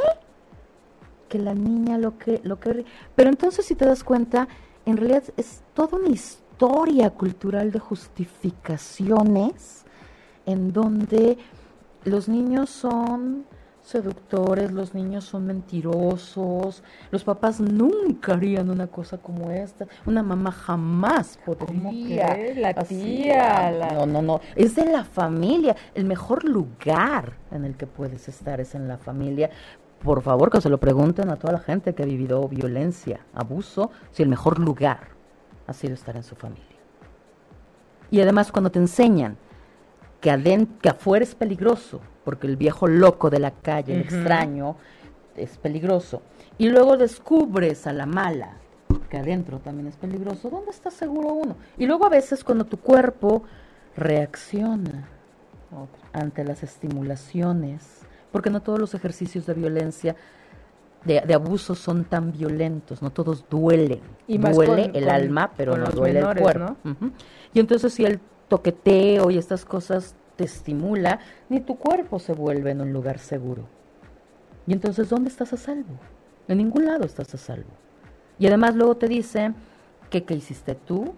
[1.28, 4.46] que la niña lo que lo que pero entonces si te das cuenta
[4.84, 9.84] en realidad es toda una historia cultural de justificaciones
[10.46, 11.36] en donde
[12.04, 13.44] los niños son
[13.86, 20.50] seductores, los niños son mentirosos, los papás nunca harían una cosa como esta, una mamá
[20.50, 22.36] jamás podría.
[22.56, 27.86] La tía, No, no, no, es de la familia, el mejor lugar en el que
[27.86, 29.50] puedes estar es en la familia.
[30.02, 33.92] Por favor, que se lo pregunten a toda la gente que ha vivido violencia, abuso,
[34.10, 35.10] si el mejor lugar
[35.68, 36.64] ha sido estar en su familia.
[38.10, 39.36] Y además cuando te enseñan
[40.26, 44.76] que, que afuera es peligroso, porque el viejo loco de la calle, el extraño,
[45.36, 46.22] es peligroso.
[46.58, 48.56] Y luego descubres a la mala,
[49.08, 51.56] que adentro también es peligroso, ¿dónde está seguro uno?
[51.78, 53.44] Y luego a veces cuando tu cuerpo
[53.96, 55.08] reacciona
[56.12, 58.00] ante las estimulaciones,
[58.32, 60.16] porque no todos los ejercicios de violencia,
[61.04, 64.00] de, abuso son tan violentos, no todos duelen.
[64.26, 66.76] Y duele el alma, pero no duele el cuerpo.
[67.54, 72.70] Y entonces si el toqueteo y estas cosas te estimula, ni tu cuerpo se vuelve
[72.70, 73.66] en un lugar seguro.
[74.66, 75.98] Y entonces, ¿dónde estás a salvo?
[76.48, 77.70] En ningún lado estás a salvo.
[78.38, 79.52] Y además luego te dice
[80.10, 81.14] que qué hiciste tú,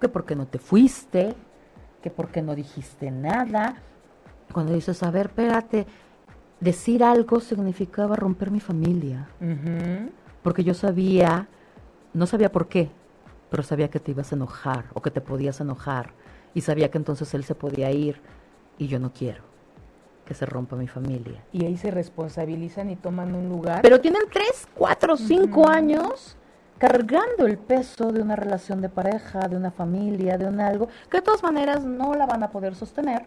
[0.00, 1.34] que por qué no te fuiste,
[2.02, 3.76] que por qué no dijiste nada.
[4.52, 5.86] Cuando dices, a ver, espérate,
[6.60, 9.28] decir algo significaba romper mi familia.
[10.42, 11.48] Porque yo sabía,
[12.12, 12.90] no sabía por qué,
[13.50, 16.12] pero sabía que te ibas a enojar o que te podías enojar
[16.54, 18.20] y sabía que entonces él se podía ir
[18.78, 19.42] y yo no quiero
[20.24, 21.42] que se rompa mi familia.
[21.52, 23.82] Y ahí se responsabilizan y toman un lugar.
[23.82, 26.36] Pero tienen tres, cuatro, cinco años
[26.78, 31.18] cargando el peso de una relación de pareja, de una familia, de un algo, que
[31.18, 33.24] de todas maneras no la van a poder sostener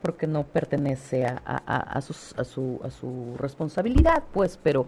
[0.00, 4.86] porque no pertenece a, a, a, a su, a su responsabilidad, pues, pero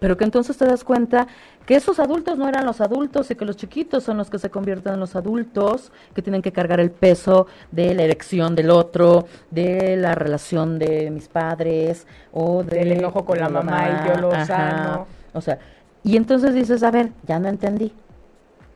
[0.00, 1.26] pero que entonces te das cuenta
[1.66, 4.50] que esos adultos no eran los adultos y que los chiquitos son los que se
[4.50, 9.26] convierten en los adultos, que tienen que cargar el peso de la elección del otro,
[9.50, 14.30] de la relación de mis padres o del enojo con la mamá, y yo lo
[14.44, 15.06] sano.
[15.32, 15.58] O sea,
[16.02, 17.92] y entonces dices, a ver, ya no entendí.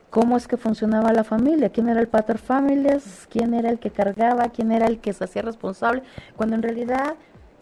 [0.09, 1.69] ¿Cómo es que funcionaba la familia?
[1.69, 3.27] ¿Quién era el pater familias?
[3.29, 4.49] ¿Quién era el que cargaba?
[4.49, 6.01] ¿Quién era el que se hacía responsable?
[6.35, 7.13] Cuando en realidad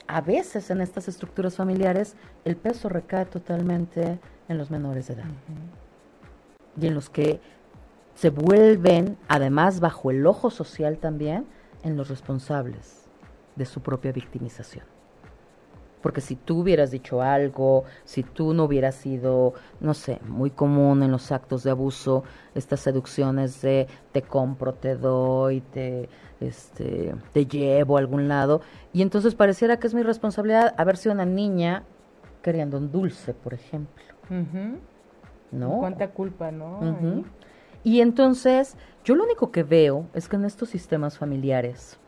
[0.08, 2.16] a veces en estas estructuras familiares
[2.46, 5.26] el peso recae totalmente en los menores de edad.
[6.80, 7.42] Y en los que
[8.16, 11.46] se vuelven, además bajo el ojo social también,
[11.84, 13.08] en los responsables
[13.56, 14.97] de su propia victimización.
[16.02, 21.02] Porque si tú hubieras dicho algo, si tú no hubieras sido, no sé, muy común
[21.04, 26.08] en los actos de abuso, estas seducciones de te compro, te doy, te,
[26.40, 28.62] este, te llevo a algún lado,
[28.94, 31.84] y entonces pareciera que es mi responsabilidad haber sido una niña
[32.42, 34.06] queriendo un dulce, por ejemplo.
[35.52, 35.78] ¿No?
[35.80, 37.24] ¿Cuánta culpa, no?
[37.84, 42.00] Y entonces, yo lo único que veo es que en estos sistemas familiares,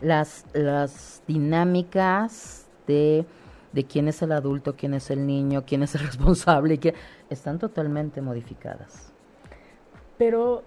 [0.00, 3.26] las, las dinámicas de,
[3.72, 6.94] de quién es el adulto, quién es el niño, quién es el responsable, que
[7.30, 9.12] están totalmente modificadas.
[10.16, 10.64] Pero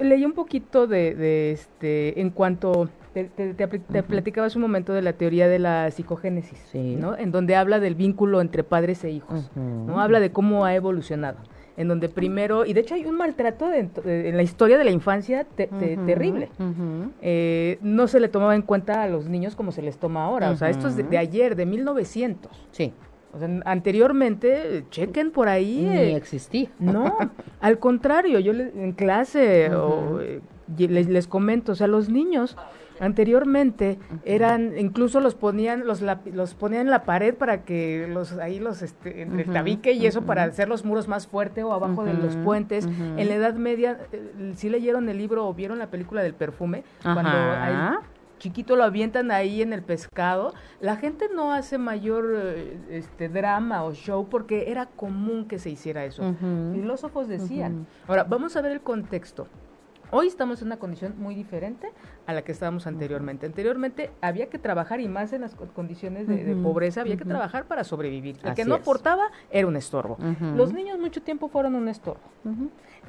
[0.00, 5.12] leí un poquito de, este, en cuanto te, te, platicaba hace un momento de la
[5.12, 7.16] teoría de la psicogénesis, ¿no?
[7.16, 10.00] En donde habla del vínculo entre padres e hijos, ¿no?
[10.00, 11.38] Habla de cómo ha evolucionado,
[11.76, 15.44] en donde primero, y de hecho hay un maltrato en la historia de la infancia
[15.44, 16.50] terrible.
[17.20, 20.50] Eh, no se le tomaba en cuenta a los niños como se les toma ahora,
[20.50, 22.50] o sea, esto es de, de ayer, de 1900.
[22.70, 22.92] Sí.
[23.32, 25.88] O sea, anteriormente, chequen por ahí.
[25.90, 26.68] Ni eh, existía.
[26.78, 27.16] No,
[27.60, 30.40] al contrario, yo en clase o, eh,
[30.78, 32.56] les, les comento, o sea, los niños
[33.00, 38.58] anteriormente eran incluso los ponían los los ponían en la pared para que los ahí
[38.60, 42.04] los este entre el tabique y eso para hacer los muros más fuerte o abajo
[42.04, 42.86] de los puentes.
[42.86, 46.84] en la Edad Media eh, si leyeron el libro o vieron la película del perfume
[47.02, 47.98] cuando hay,
[48.38, 53.84] chiquito lo avientan ahí en el pescado, la gente no hace mayor eh, este drama
[53.84, 56.34] o show porque era común que se hiciera eso.
[56.72, 57.86] Filósofos decían.
[58.06, 59.46] Ahora, vamos a ver el contexto.
[60.16, 61.90] Hoy estamos en una condición muy diferente
[62.26, 63.46] a la que estábamos anteriormente.
[63.46, 67.82] Anteriormente había que trabajar y más en las condiciones de, pobreza, había que trabajar para
[67.82, 68.36] sobrevivir.
[68.44, 70.16] El que no aportaba era un estorbo.
[70.54, 72.20] Los niños mucho tiempo fueron un estorbo.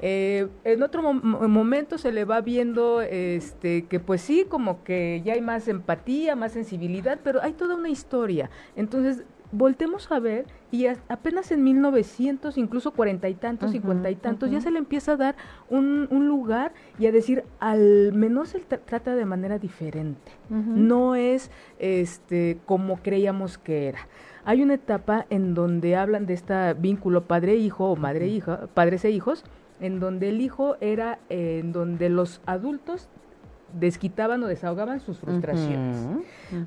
[0.00, 5.34] Eh, en otro momento se le va viendo este que pues sí, como que ya
[5.34, 8.50] hay más empatía, más sensibilidad, pero hay toda una historia.
[8.74, 14.50] Entonces, voltemos a ver y apenas en 1900, incluso cuarenta y tantos, cincuenta y tantos,
[14.50, 15.36] ya se le empieza a dar
[15.68, 20.32] un, lugar y a decir, al menos él trata de manera diferente.
[20.48, 24.00] No es este como creíamos que era.
[24.44, 29.44] Hay una etapa en donde hablan de este vínculo padre-hijo o madre-hija, padres e hijos,
[29.80, 33.08] en donde el hijo era en donde los adultos
[33.78, 35.96] desquitaban o desahogaban sus frustraciones.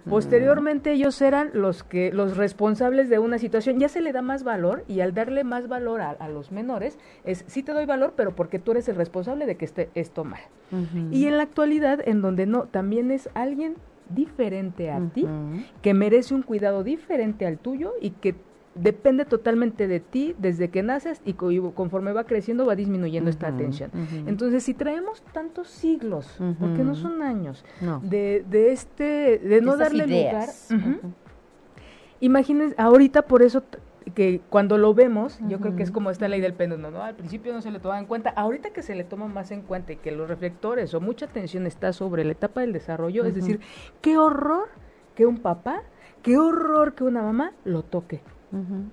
[0.10, 3.80] Posteriormente ellos eran los que los responsables de una situación.
[3.80, 7.43] Ya se le da más valor y al darle más valor a, los menores es
[7.48, 10.41] sí te doy valor, pero porque tú eres el responsable de que esté esto mal.
[11.12, 13.76] Y en la actualidad en donde no también es alguien
[14.10, 15.28] diferente a ti
[15.82, 18.36] que merece un cuidado diferente al tuyo y que
[18.82, 23.92] depende totalmente de ti desde que naces y conforme va creciendo va disminuyendo esta atención.
[24.26, 27.65] Entonces, si traemos tantos siglos, porque no son años,
[28.02, 30.50] De, de este, de no darle lugar,
[32.20, 33.63] imagínense, ahorita por eso
[34.15, 37.04] que cuando lo vemos, yo creo que es como esta ley del péndulo, ¿no?
[37.04, 39.62] Al principio no se le tomaba en cuenta, ahorita que se le toma más en
[39.62, 43.36] cuenta y que los reflectores o mucha atención está sobre la etapa del desarrollo, es
[43.36, 43.60] decir,
[44.02, 44.70] qué horror
[45.15, 45.84] que un papá,
[46.24, 48.22] qué horror que una mamá lo toque,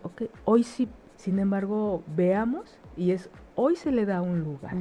[0.02, 0.30] okay.
[0.44, 4.74] Hoy sí, sin embargo, veamos y es hoy se le da un lugar.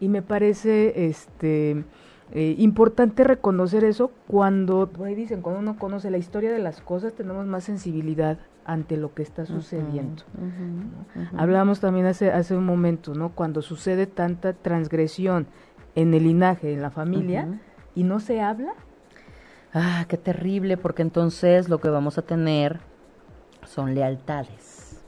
[0.00, 1.84] Y me parece este
[2.32, 6.80] eh, importante reconocer eso cuando, por ahí dicen, cuando uno conoce la historia de las
[6.80, 10.22] cosas, tenemos más sensibilidad ante lo que está sucediendo.
[11.36, 13.30] Hablábamos también hace, hace un momento, ¿no?
[13.30, 15.46] Cuando sucede tanta transgresión
[15.94, 17.60] en el linaje, en la familia,
[17.94, 18.74] y no se habla.
[19.72, 22.80] Ah, qué terrible, porque entonces lo que vamos a tener
[23.70, 25.00] son lealtades.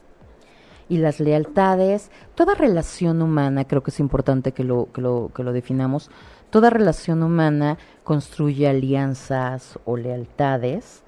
[0.89, 5.43] Y las lealtades, toda relación humana, creo que es importante que lo, que lo, que
[5.43, 6.09] lo definamos,
[6.49, 11.03] toda relación humana construye alianzas o lealtades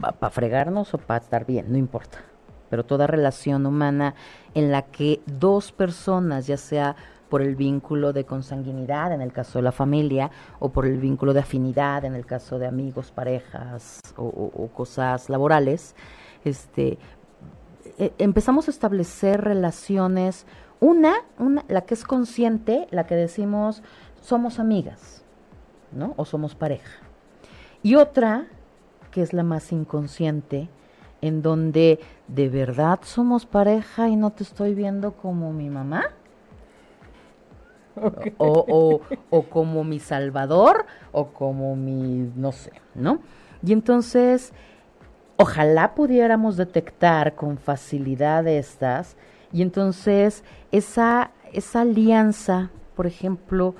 [0.00, 2.18] para fregarnos o para estar bien, no importa.
[2.70, 4.14] Pero toda relación humana
[4.54, 6.96] en la que dos personas, ya sea
[7.28, 11.32] por el vínculo de consanguinidad en el caso de la familia o por el vínculo
[11.32, 15.94] de afinidad en el caso de amigos, parejas o cosas laborales,
[16.44, 16.98] este,
[17.98, 20.46] eh, empezamos a establecer relaciones,
[20.80, 23.82] una, una, la que es consciente, la que decimos
[24.20, 25.22] somos amigas,
[25.92, 26.14] ¿no?
[26.16, 27.00] O somos pareja.
[27.82, 28.46] Y otra,
[29.10, 30.68] que es la más inconsciente,
[31.20, 36.04] en donde de verdad somos pareja y no te estoy viendo como mi mamá.
[38.38, 43.18] O, o, como mi salvador o como mi, no sé, ¿no?
[43.62, 44.54] Y entonces,
[45.40, 49.16] ojalá pudiéramos detectar con facilidad estas
[49.52, 53.74] y entonces esa, esa alianza, por ejemplo,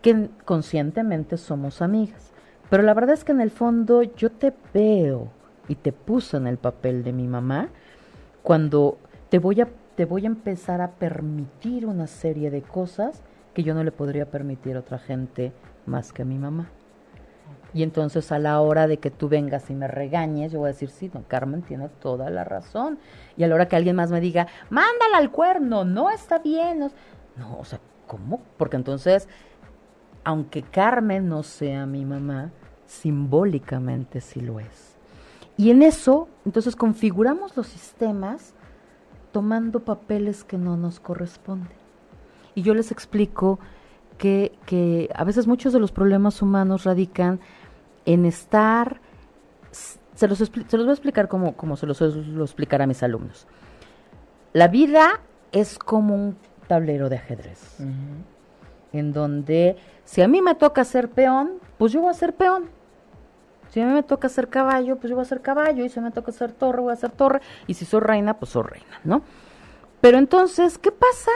[0.00, 2.32] que conscientemente somos amigas.
[2.70, 5.28] Pero la verdad es que en el fondo yo te veo
[5.68, 7.68] y te puso en el papel de mi mamá
[8.42, 8.96] cuando
[9.28, 13.74] te voy a te voy a empezar a permitir una serie de cosas que yo
[13.74, 15.52] no le podría permitir a otra gente
[15.86, 16.68] más que a mi mamá.
[17.74, 20.72] Y entonces a la hora de que tú vengas y me regañes, yo voy a
[20.72, 22.98] decir, sí, don Carmen tiene toda la razón.
[23.36, 26.78] Y a la hora que alguien más me diga, mándala al cuerno, no está bien.
[26.78, 26.90] No,
[27.36, 28.40] no o sea, ¿cómo?
[28.56, 29.28] Porque entonces,
[30.22, 32.52] aunque Carmen no sea mi mamá,
[32.86, 34.96] simbólicamente sí lo es.
[35.56, 38.54] Y en eso, entonces configuramos los sistemas
[39.32, 41.76] tomando papeles que no nos corresponden.
[42.54, 43.58] Y yo les explico
[44.16, 47.40] que, que a veces muchos de los problemas humanos radican
[48.06, 49.00] en estar,
[49.70, 53.02] se los, se los voy a explicar como, como se los suelo explicar a mis
[53.02, 53.46] alumnos.
[54.52, 55.20] La vida
[55.52, 56.36] es como un
[56.68, 57.78] tablero de ajedrez,
[58.92, 62.68] en donde si a mí me toca ser peón, pues yo voy a ser peón
[63.74, 65.98] si a mí me toca ser caballo, pues yo voy a ser caballo, y si
[65.98, 69.00] me toca ser torre, voy a ser torre, y si soy reina, pues soy reina,
[69.02, 69.22] ¿no?
[70.00, 71.32] Pero entonces, ¿qué pasa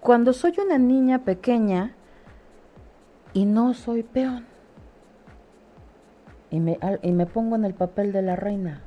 [0.00, 1.94] cuando soy una niña pequeña
[3.34, 4.46] y no soy peón?
[6.50, 8.82] Y me, y me pongo en el papel de la reina.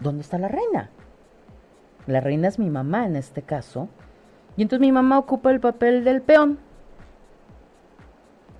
[0.00, 0.90] ¿Dónde está la reina?
[2.06, 3.88] La reina es mi mamá en este caso.
[4.56, 6.58] Y entonces mi mamá ocupa el papel del peón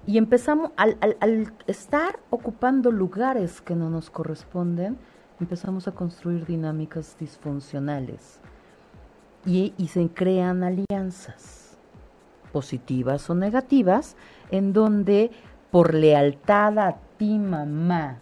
[0.06, 4.98] y empezamos, al, al, estar ocupando lugares que no nos corresponden,
[5.38, 8.40] empezamos a construir dinámicas disfuncionales.
[9.46, 11.78] Y, y, se crean alianzas,
[12.50, 14.16] positivas o negativas,
[14.50, 15.30] en donde
[15.70, 18.16] por lealtad a ti, mamá,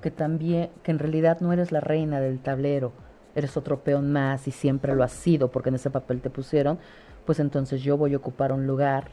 [0.00, 2.92] que también, que en realidad no eres la reina del tablero,
[3.34, 6.78] eres otro peón más y siempre lo has sido porque en ese papel te pusieron,
[7.26, 9.08] pues entonces yo voy a ocupar un lugar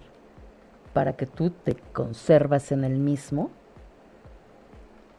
[0.93, 3.51] para que tú te conservas en el mismo.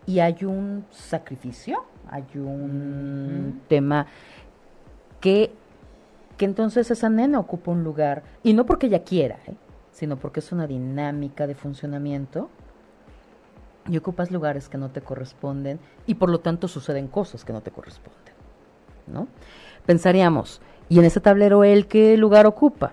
[0.07, 4.07] Y hay un sacrificio, hay un tema
[5.21, 5.53] que,
[6.39, 9.55] que entonces esa nena ocupa un lugar, y no porque ella quiera, ¿eh?
[9.91, 12.49] sino porque es una dinámica de funcionamiento,
[13.89, 17.61] y ocupas lugares que no te corresponden, y por lo tanto suceden cosas que no
[17.61, 18.35] te corresponden.
[19.07, 19.29] ¿no?
[19.87, 22.93] Pensaríamos, ¿y en ese tablero él qué lugar ocupa?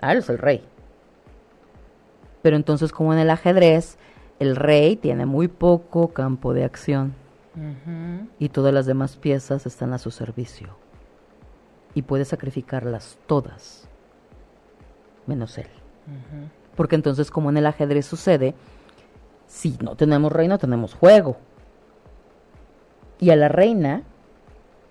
[0.00, 0.64] Ah, él es el rey.
[2.42, 3.98] Pero entonces, como en el ajedrez,
[4.38, 7.14] el rey tiene muy poco campo de acción
[8.38, 10.68] y todas las demás piezas están a su servicio.
[11.94, 13.86] Y puede sacrificarlas todas,
[15.26, 15.66] menos él.
[16.76, 18.54] Porque entonces, como en el ajedrez sucede,
[19.50, 21.36] si no tenemos rey, no tenemos juego.
[23.18, 24.04] Y a la reina,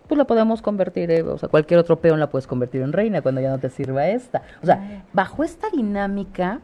[0.08, 3.22] pues la podemos convertir, eh, o sea, cualquier otro peón la puedes convertir en reina
[3.22, 4.44] cuando ya no te sirva esta.
[4.62, 6.60] O sea, bajo esta dinámica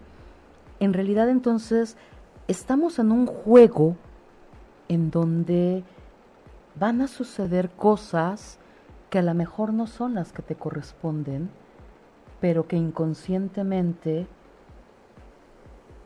[0.79, 1.95] en realidad entonces
[2.47, 3.95] estamos en un juego
[4.87, 5.83] en donde
[6.77, 8.59] van a suceder cosas
[9.09, 11.49] que a lo mejor no son las que te corresponden,
[12.41, 14.27] pero que inconscientemente,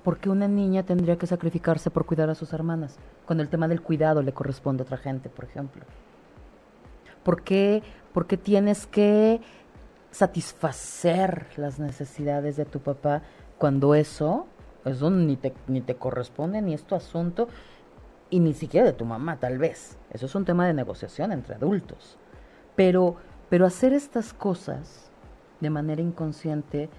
[0.10, 2.98] porque una niña tendría que sacrificarse por cuidar a sus hermanas,
[3.28, 5.84] cuando el tema del cuidado le corresponde a otra gente, por ejemplo.
[7.22, 9.40] ¿Por qué, porque tienes que
[10.10, 13.22] satisfacer las necesidades de tu papá
[13.60, 14.48] cuando eso
[14.84, 17.48] eso ni te, ni te corresponde, ni es tu asunto,
[18.32, 19.96] y ni siquiera de tu mamá, tal vez.
[20.10, 22.18] Eso es un tema de negociación entre adultos.
[22.76, 25.12] Pero, pero hacer estas cosas
[25.60, 26.90] de manera inconsciente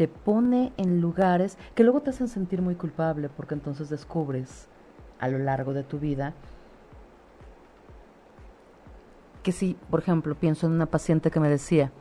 [0.00, 4.66] te pone en lugares que luego te hacen sentir muy culpable, porque entonces descubres
[5.18, 6.32] a lo largo de tu vida
[9.42, 11.92] que si, por ejemplo, pienso en una paciente que me decía,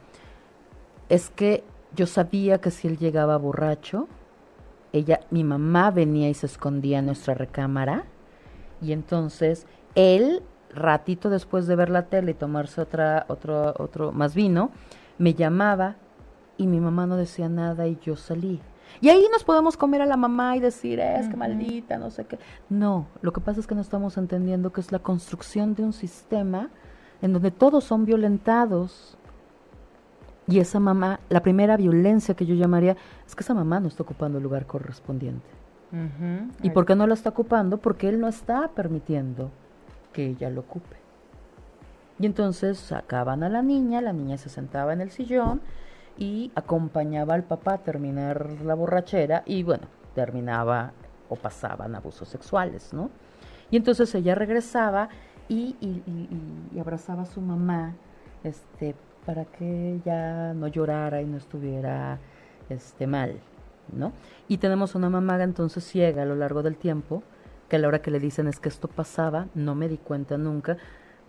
[1.09, 4.07] es que yo sabía que si él llegaba borracho,
[4.93, 8.05] ella, mi mamá venía y se escondía en nuestra recámara
[8.81, 10.41] y entonces él,
[10.73, 14.71] ratito después de ver la tele y tomarse otra, otro, otro más vino,
[15.17, 15.97] me llamaba
[16.59, 18.59] y mi mamá no decía nada y yo salí.
[18.99, 22.25] Y ahí nos podemos comer a la mamá y decir, es que maldita, no sé
[22.25, 22.37] qué.
[22.69, 25.93] No, lo que pasa es que no estamos entendiendo que es la construcción de un
[25.93, 26.69] sistema
[27.21, 29.17] en donde todos son violentados.
[30.47, 34.03] Y esa mamá, la primera violencia que yo llamaría es que esa mamá no está
[34.03, 35.47] ocupando el lugar correspondiente.
[36.61, 37.77] ¿Y por qué no lo está ocupando?
[37.77, 39.49] Porque él no está permitiendo
[40.11, 40.97] que ella lo ocupe.
[42.19, 45.61] Y entonces sacaban a la niña, la niña se sentaba en el sillón
[46.17, 50.91] y acompañaba al papá a terminar la borrachera y bueno, terminaba
[51.29, 53.09] o pasaban abusos sexuales, ¿no?
[53.71, 55.09] Y entonces ella regresaba
[55.47, 55.75] y,
[56.79, 57.95] abrazaba a su mamá,
[58.43, 58.95] este,
[59.25, 62.19] para que ella no llorara y no estuviera,
[62.69, 63.39] este, mal,
[63.91, 64.11] ¿no?
[64.47, 67.23] Y tenemos una mamá entonces ciega a lo largo del tiempo,
[67.67, 70.37] que a la hora que le dicen es que esto pasaba, no me di cuenta
[70.37, 70.77] nunca,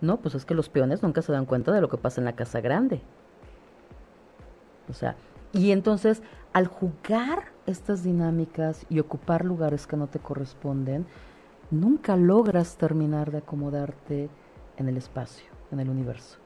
[0.01, 2.25] no, pues es que los peones nunca se dan cuenta de lo que pasa en
[2.25, 3.01] la casa grande.
[4.91, 5.15] O sea,
[5.53, 6.21] y entonces
[6.53, 11.05] al jugar estas dinámicas y ocupar lugares que no te corresponden,
[11.69, 14.29] nunca logras terminar de acomodarte
[14.77, 16.37] en el espacio, en el universo.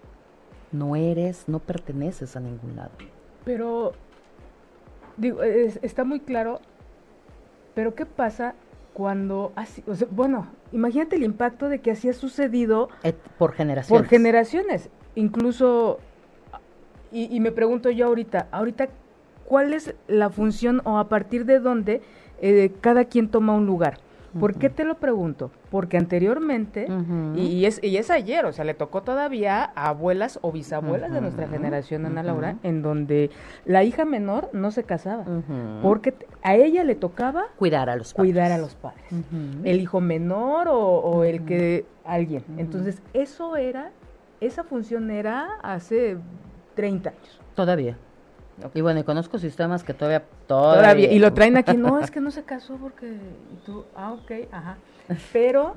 [0.72, 2.92] No eres, no perteneces a ningún lado.
[3.44, 3.94] Pero,
[5.18, 6.60] digo, está muy claro,
[7.74, 8.56] pero ¿qué pasa
[8.94, 12.90] cuando así, bueno, imagínate el impacto de que así ha sucedido
[13.38, 14.02] por generaciones.
[14.02, 16.00] Por generaciones, incluso
[17.16, 18.90] y, me pregunto yo ahorita, ahorita
[19.46, 22.02] ¿cuál es la función o a partir de dónde
[22.42, 24.00] eh, cada quien toma un lugar?
[24.40, 25.50] ¿Por qué te lo pregunto?
[25.72, 26.88] Porque anteriormente,
[27.36, 31.22] y, es, y es ayer, o sea, le tocó todavía a abuelas o bisabuelas de
[31.22, 33.30] nuestra generación, Ana Laura, en donde
[33.64, 35.24] la hija menor no se casaba,
[35.82, 36.14] porque
[36.44, 38.34] a ella le tocaba cuidar a los padres.
[38.34, 39.06] Cuidar a los padres.
[39.64, 42.44] El hijo menor o, el que alguien.
[42.58, 43.92] Entonces, eso era,
[44.42, 46.18] esa función era hace
[46.76, 47.42] 30 años.
[47.56, 47.98] Todavía.
[48.74, 51.12] Y bueno, y conozco sistemas que todavía, todavía...
[51.12, 53.18] Y lo traen aquí, no, es que no se casó porque...
[53.66, 54.78] Tú, ah, ok, ajá.
[55.34, 55.76] Pero,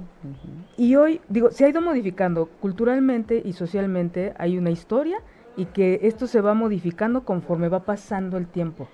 [0.77, 5.19] y hoy, digo, se ha ido modificando culturalmente y socialmente, hay una historia
[5.57, 8.89] y que esto se va modificando conforme va pasando el tiempo.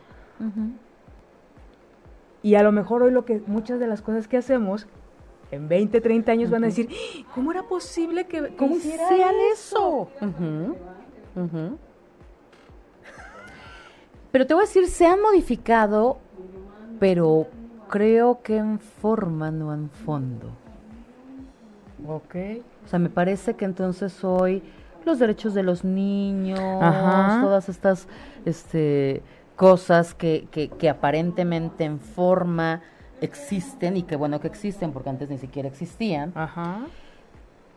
[2.42, 4.86] Y a lo mejor hoy lo que, muchas de las cosas que hacemos,
[5.50, 6.88] en 20, 30 años van a decir,
[7.34, 10.08] ¿cómo era posible que ¿Cómo hicieran eso?
[14.34, 16.18] Pero te voy a decir, se han modificado,
[16.98, 17.46] pero
[17.88, 20.50] creo que en forma, no en fondo.
[22.04, 22.34] Ok.
[22.84, 24.60] O sea, me parece que entonces hoy
[25.04, 28.08] los derechos de los niños, todas estas
[28.44, 29.22] este,
[29.54, 32.82] cosas que, que, que aparentemente en forma
[33.20, 36.32] existen y que bueno que existen porque antes ni siquiera existían.
[36.34, 36.80] Ajá.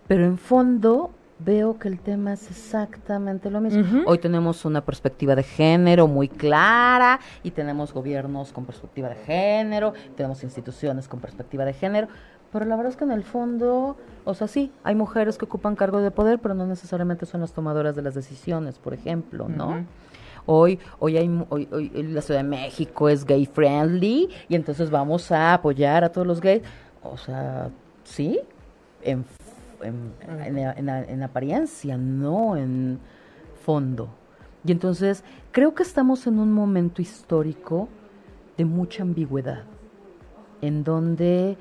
[0.07, 4.03] Pero en fondo veo que el tema es exactamente lo mismo.
[4.05, 9.93] Hoy tenemos una perspectiva de género muy clara y tenemos gobiernos con perspectiva de género,
[10.15, 12.07] tenemos instituciones con perspectiva de género,
[12.51, 15.75] pero la verdad es que en el fondo, o sea, sí, hay mujeres que ocupan
[15.75, 19.85] cargo de poder, pero no necesariamente son las tomadoras de las decisiones, por ejemplo, ¿no?
[20.49, 25.29] Hoy, hoy, hay, hoy, hoy la Ciudad de México es gay friendly y entonces vamos
[25.31, 26.63] a apoyar a todos los gays.
[27.03, 27.69] O sea,
[28.05, 28.39] sí,
[29.01, 29.25] en
[29.81, 32.99] en, apariencia, no en
[33.63, 34.09] fondo.
[34.65, 37.87] Y entonces creo que estamos en un momento histórico
[38.57, 39.63] de mucha ambigüedad,
[40.61, 41.57] en donde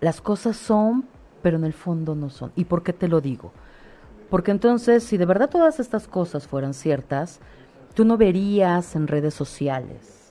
[0.00, 1.04] las cosas son,
[1.42, 2.52] pero en el fondo no son.
[2.54, 3.52] ¿Y por qué te lo digo?
[4.30, 7.40] Porque entonces, si de verdad todas estas cosas fueran ciertas,
[7.94, 10.22] tú no verías en redes sociales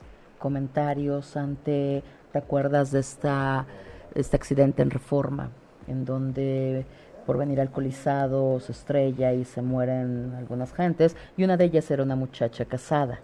[0.41, 3.67] comentarios ante, ¿te acuerdas de esta,
[4.15, 5.51] este accidente en reforma?
[5.87, 6.85] En donde
[7.25, 12.03] por venir alcoholizado se estrella y se mueren algunas gentes, y una de ellas era
[12.03, 13.19] una muchacha casada.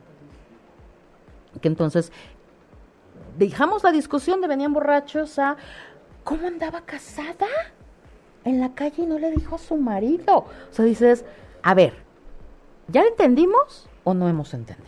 [1.62, 2.12] Que entonces
[3.38, 5.58] dejamos la discusión de venían borrachos a
[6.24, 7.48] cómo andaba casada
[8.44, 10.38] en la calle y no le dijo a su marido.
[10.38, 11.26] O sea, dices,
[11.64, 11.94] a ver,
[12.88, 14.88] ¿ya entendimos o no hemos entendido?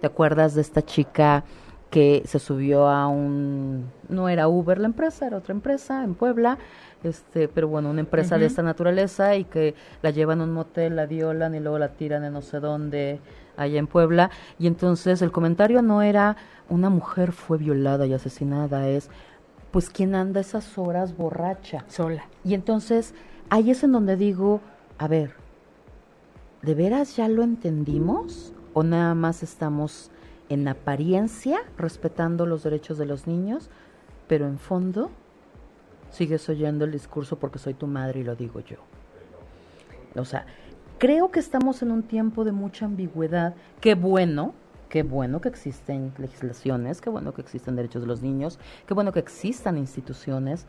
[0.00, 1.44] ¿Te acuerdas de esta chica
[1.90, 6.58] que se subió a un, no era Uber la empresa, era otra empresa en Puebla,
[7.04, 10.96] este, pero bueno, una empresa de esta naturaleza y que la llevan a un motel,
[10.96, 13.20] la violan y luego la tiran en no sé dónde
[13.56, 14.30] allá en Puebla.
[14.58, 16.36] Y entonces el comentario no era
[16.68, 19.08] una mujer fue violada y asesinada, es
[19.70, 21.84] pues quién anda esas horas borracha.
[21.88, 22.24] Sola.
[22.44, 23.14] Y entonces
[23.50, 24.60] ahí es en donde digo,
[24.98, 25.34] a ver,
[26.62, 28.52] ¿de veras ya lo entendimos?
[28.72, 30.10] ¿O nada más estamos
[30.48, 33.70] en apariencia respetando los derechos de los niños,
[34.28, 35.10] pero en fondo
[36.10, 38.76] sigues oyendo el discurso porque soy tu madre y lo digo yo.
[40.14, 40.46] O sea,
[40.98, 43.54] creo que estamos en un tiempo de mucha ambigüedad.
[43.80, 44.54] Qué bueno,
[44.88, 49.12] Qué bueno que existen legislaciones, qué bueno que existen derechos de los niños, qué bueno
[49.12, 50.66] que existan instituciones,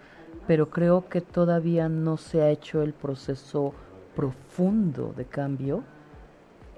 [0.48, 3.74] pero creo que todavía no se ha hecho el proceso
[4.16, 5.84] profundo de cambio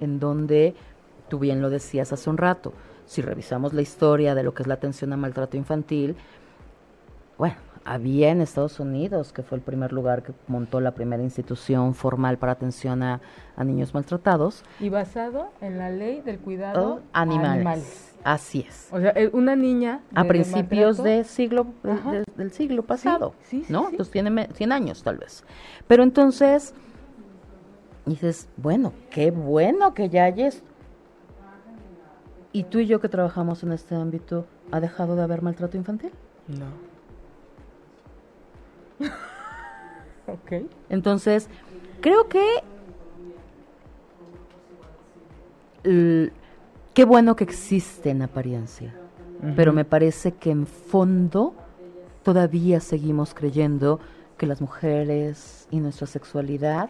[0.02, 0.76] en donde,
[1.30, 2.74] tú bien lo decías hace un rato,
[3.10, 6.16] si revisamos la historia de lo que es la atención a maltrato infantil,
[7.40, 11.96] bueno, había en Estados Unidos, que fue el primer lugar que montó la primera institución
[11.96, 13.20] formal para atención a,
[13.58, 14.64] niños maltratados.
[14.80, 18.16] Y basado en la ley del cuidado oh, animales.
[18.24, 18.90] Así es.
[18.92, 20.02] O sea, eh, una niña...
[20.14, 21.66] a principios de siglo,
[22.36, 23.34] del siglo pasado,
[23.70, 23.90] ¿no?
[23.90, 25.44] Entonces tiene 100 años tal vez.
[25.88, 26.76] Pero entonces
[28.06, 30.62] dices, bueno, qué bueno que ya hayas...
[32.52, 36.12] ¿Y tú y yo que trabajamos en este ámbito, ha dejado de haber maltrato infantil?
[36.48, 36.66] No.
[40.34, 40.64] ok.
[40.90, 41.48] Entonces,
[42.02, 42.42] creo que
[46.94, 48.94] qué bueno que existe en apariencia,
[49.56, 51.54] pero me parece que en fondo
[52.24, 54.00] todavía seguimos creyendo
[54.38, 56.90] que las mujeres y nuestra sexualidad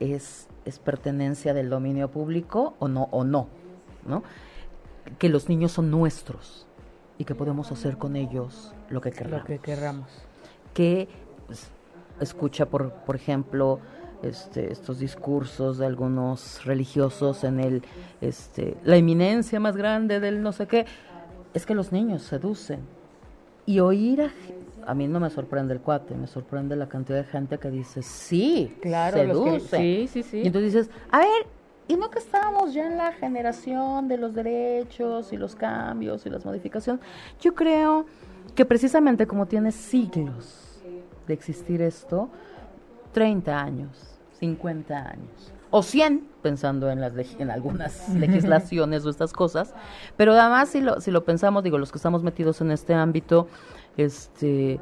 [0.00, 3.48] es, es pertenencia del dominio público o no, o no,
[4.06, 4.22] ¿no?
[5.18, 6.66] Que los niños son nuestros
[7.18, 9.40] y que podemos hacer con ellos lo que queramos.
[9.40, 10.08] Lo que queramos
[10.74, 11.08] que
[11.46, 11.68] pues,
[12.20, 13.78] escucha, por, por ejemplo,
[14.22, 17.82] este, estos discursos de algunos religiosos en el,
[18.20, 20.84] este, la eminencia más grande del no sé qué,
[21.54, 22.80] es que los niños seducen.
[23.66, 24.30] Y oír a,
[24.86, 28.02] a mí no me sorprende el cuate, me sorprende la cantidad de gente que dice,
[28.02, 29.78] sí, claro, seduce.
[29.78, 30.40] sí, sí, sí.
[30.40, 31.46] Y entonces dices, a ver,
[31.88, 36.30] ¿y no que estábamos ya en la generación de los derechos y los cambios y
[36.30, 37.04] las modificaciones?
[37.40, 38.06] Yo creo
[38.54, 40.82] que precisamente como tiene siglos
[41.26, 42.28] de existir esto
[43.12, 49.74] 30 años, 50 años o 100, pensando en, las en algunas legislaciones o estas cosas,
[50.16, 53.48] pero además si lo, si lo pensamos, digo, los que estamos metidos en este ámbito,
[53.96, 54.78] este,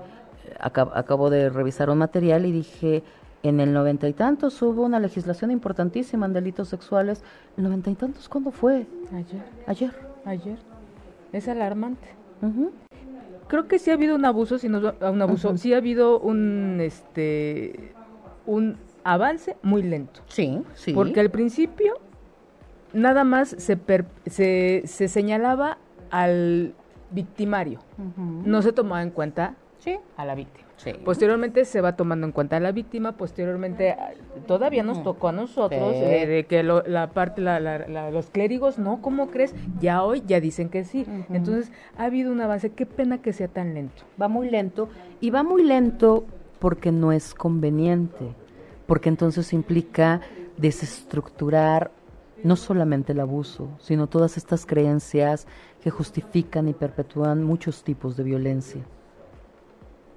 [0.61, 3.03] acabo de revisar un material y dije,
[3.43, 7.23] en el noventa y tantos hubo una legislación importantísima en delitos sexuales.
[7.57, 8.87] ¿El noventa y tantos cuándo fue?
[9.13, 9.43] Ayer.
[9.67, 9.93] Ayer.
[10.25, 10.59] Ayer.
[11.33, 12.09] Es alarmante
[13.53, 16.79] creo que sí ha habido un abuso, si no un abuso, sí ha habido un
[16.81, 17.93] este
[18.47, 20.23] un avance muy lento.
[20.27, 20.95] Sí, sí.
[20.95, 21.99] Porque al principio
[22.95, 23.79] nada más se,
[24.25, 25.77] se, se, señalaba
[26.11, 26.73] al
[27.11, 27.81] victimario.
[28.17, 29.55] No se tomaba en cuenta
[30.17, 30.67] a la víctima.
[31.05, 34.11] Posteriormente se va tomando en cuenta a la víctima, posteriormente ah,
[34.47, 39.55] todavía nos tocó a nosotros eh, de que la parte, los clérigos, no, ¿cómo crees?
[39.81, 41.07] Ya hoy ya dicen que sí.
[41.31, 44.03] Entonces ha habido un avance, qué pena que sea tan lento.
[44.21, 44.89] Va muy lento
[45.21, 46.25] y va muy lento
[46.59, 48.35] porque no es conveniente,
[48.87, 50.21] porque entonces implica
[50.57, 51.91] desestructurar
[52.45, 55.47] no solamente el abuso, sino todas estas creencias
[55.83, 58.83] que justifican y perpetúan muchos tipos de violencia.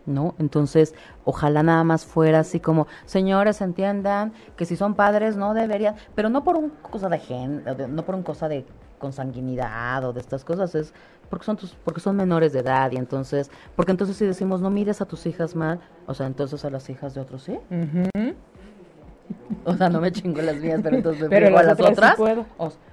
[0.05, 0.35] ¿No?
[0.39, 0.93] Entonces,
[1.23, 6.29] ojalá nada más fuera así como, señores, entiendan que si son padres no deberían, pero
[6.29, 8.65] no por un cosa de gen, no por un cosa de
[8.99, 10.93] consanguinidad o de estas cosas, es
[11.29, 14.69] porque son tus, porque son menores de edad y entonces, porque entonces si decimos no
[14.69, 17.59] mires a tus hijas mal, o sea, entonces a las hijas de otros sí.
[19.63, 22.15] O sea, no me chingo las mías, pero entonces me a las otras.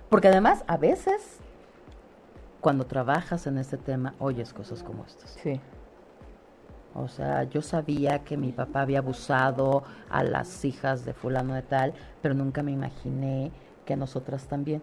[0.08, 1.40] porque además, a veces,
[2.60, 5.30] cuando trabajas en este tema, oyes cosas como estas.
[5.42, 5.60] Sí.
[6.94, 11.62] O sea, yo sabía que mi papá había abusado a las hijas de fulano de
[11.62, 13.50] tal, pero nunca me imaginé
[13.86, 14.82] que a nosotras también.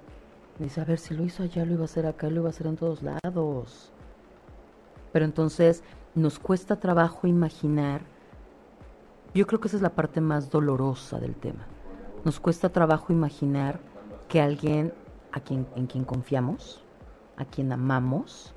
[0.58, 2.50] dice, a ver, si lo hizo allá, lo iba a hacer acá, lo iba a
[2.50, 3.92] hacer en todos lados.
[5.12, 5.84] Pero entonces
[6.16, 8.02] nos cuesta trabajo imaginar,
[9.34, 11.66] yo creo que esa es la parte más dolorosa del tema.
[12.26, 13.80] Nos cuesta trabajo imaginar
[14.28, 14.94] que alguien
[15.32, 16.84] a quien, en quien confiamos,
[17.38, 18.54] a quien amamos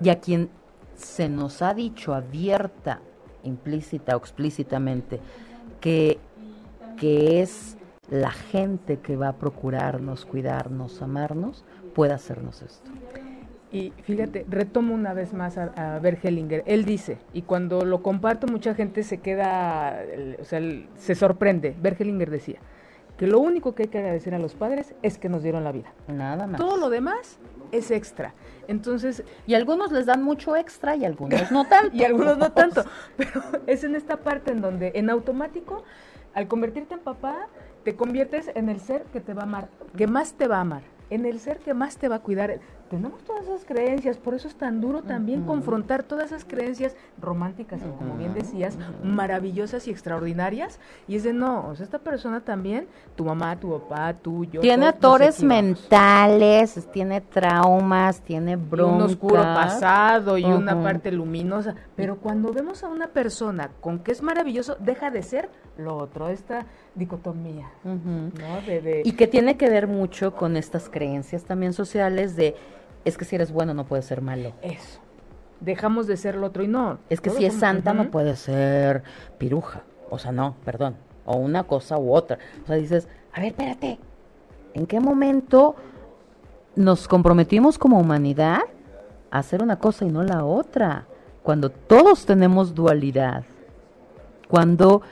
[0.00, 0.50] y a quien
[0.98, 3.00] se nos ha dicho abierta,
[3.44, 5.20] implícita o explícitamente,
[5.80, 6.18] que,
[6.98, 7.76] que es
[8.10, 12.90] la gente que va a procurarnos, cuidarnos, amarnos, pueda hacernos esto.
[13.70, 16.64] Y fíjate, retomo una vez más a, a Bergelinger.
[16.66, 20.00] Él dice, y cuando lo comparto mucha gente se queda,
[20.40, 20.60] o sea,
[20.96, 21.76] se sorprende.
[21.80, 22.58] Bergelinger decía
[23.18, 25.72] que lo único que hay que agradecer a los padres es que nos dieron la
[25.72, 25.92] vida.
[26.06, 26.58] Nada más.
[26.58, 27.38] Todo lo demás
[27.72, 28.34] es extra.
[28.66, 31.96] Entonces, y algunos les dan mucho extra y algunos no tanto.
[31.96, 32.84] y algunos no tanto.
[33.16, 35.84] Pero es en esta parte en donde en automático,
[36.34, 37.48] al convertirte en papá,
[37.84, 40.60] te conviertes en el ser que te va a amar, que más te va a
[40.60, 42.60] amar, en el ser que más te va a cuidar.
[42.88, 47.80] Tenemos todas esas creencias, por eso es tan duro también confrontar todas esas creencias románticas
[47.80, 52.40] y como bien decías, maravillosas y extraordinarias, y es de no, o sea, esta persona
[52.40, 54.60] también, tu mamá, tu papá, tú, yo.
[54.60, 58.96] Tiene atores mentales, tiene traumas, tiene broncas.
[58.96, 64.12] un oscuro pasado y una parte luminosa, pero cuando vemos a una persona con que
[64.12, 68.32] es maravilloso, deja de ser lo otro, esta dicotomía, ¿no?
[69.04, 72.56] Y que tiene que ver mucho con estas creencias también sociales de
[73.04, 74.52] es que si eres bueno no puedes ser malo.
[74.62, 75.00] Eso.
[75.60, 76.98] Dejamos de ser lo otro y no.
[77.08, 79.02] Es que si es santa no puede ser
[79.38, 79.82] piruja.
[80.10, 80.96] O sea, no, perdón.
[81.24, 82.38] O una cosa u otra.
[82.62, 83.98] O sea, dices, a ver, espérate.
[84.74, 85.74] ¿En qué momento
[86.76, 88.60] nos comprometimos como humanidad
[89.30, 91.06] a hacer una cosa y no la otra?
[91.42, 93.44] Cuando todos tenemos dualidad.
[94.48, 95.02] Cuando,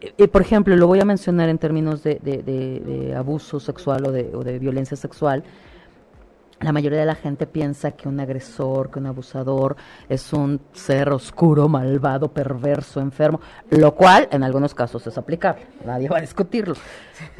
[0.00, 4.30] eh, por ejemplo, lo voy a mencionar en términos de, de, abuso sexual o de,
[4.34, 5.42] o de violencia sexual
[6.60, 9.76] la mayoría de la gente piensa que un agresor, que un abusador
[10.08, 13.40] es un ser oscuro, malvado, perverso, enfermo,
[13.70, 16.74] lo cual en algunos casos es aplicable, nadie va a discutirlo.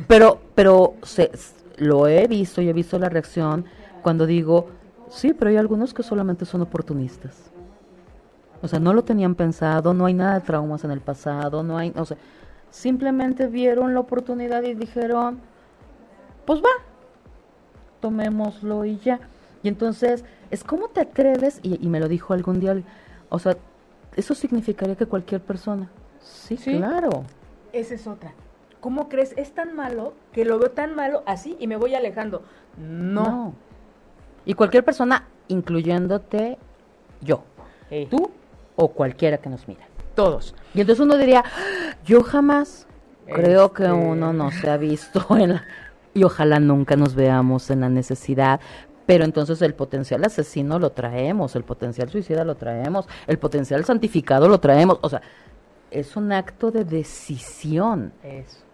[0.06, 1.30] Pero, pero se,
[1.76, 3.66] lo he visto y he visto la reacción
[4.02, 4.68] cuando digo,
[5.10, 7.50] sí, pero hay algunos que solamente son oportunistas.
[8.62, 11.76] O sea, no lo tenían pensado, no hay nada de traumas en el pasado, no
[11.76, 12.16] hay, o sea,
[12.70, 15.40] simplemente vieron la oportunidad y dijeron,
[16.46, 16.89] pues va,
[18.00, 19.20] tomémoslo y ya.
[19.62, 22.82] Y entonces, es como te atreves, y, me lo dijo algún día,
[23.28, 23.56] o sea,
[24.16, 25.90] eso significaría que cualquier persona.
[26.20, 27.24] Sí, claro.
[27.72, 28.32] Esa es otra.
[28.80, 29.34] ¿Cómo crees?
[29.36, 32.42] Es tan malo que lo veo tan malo así y me voy alejando.
[32.78, 33.54] No.
[34.46, 36.58] Y cualquier persona, incluyéndote
[37.20, 37.44] yo,
[38.08, 38.30] tú
[38.76, 39.86] o cualquiera que nos mira.
[40.14, 40.54] Todos.
[40.74, 42.86] Y entonces uno diría, ah, yo jamás
[43.26, 45.64] creo que este uno no se ha visto en la,
[46.14, 48.60] y ojalá nunca nos veamos en la necesidad.
[49.06, 54.48] Pero entonces el potencial asesino lo traemos, el potencial suicida lo traemos, el potencial santificado
[54.48, 54.98] lo traemos.
[55.02, 55.20] O sea,
[55.90, 58.12] es un acto de decisión.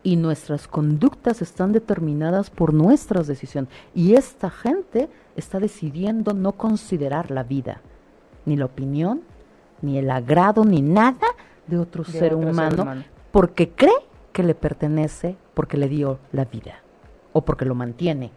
[0.02, 3.70] Y nuestras conductas están determinadas por nuestras decisiones.
[3.94, 7.80] Y esta gente está decidiendo no considerar la vida,
[8.44, 9.22] ni la opinión,
[9.80, 11.26] ni el agrado, ni nada
[11.66, 13.90] de otro, ser humano, porque cree
[14.32, 16.82] que le pertenece, porque le dio la vida
[17.36, 18.30] o porque lo mantiene,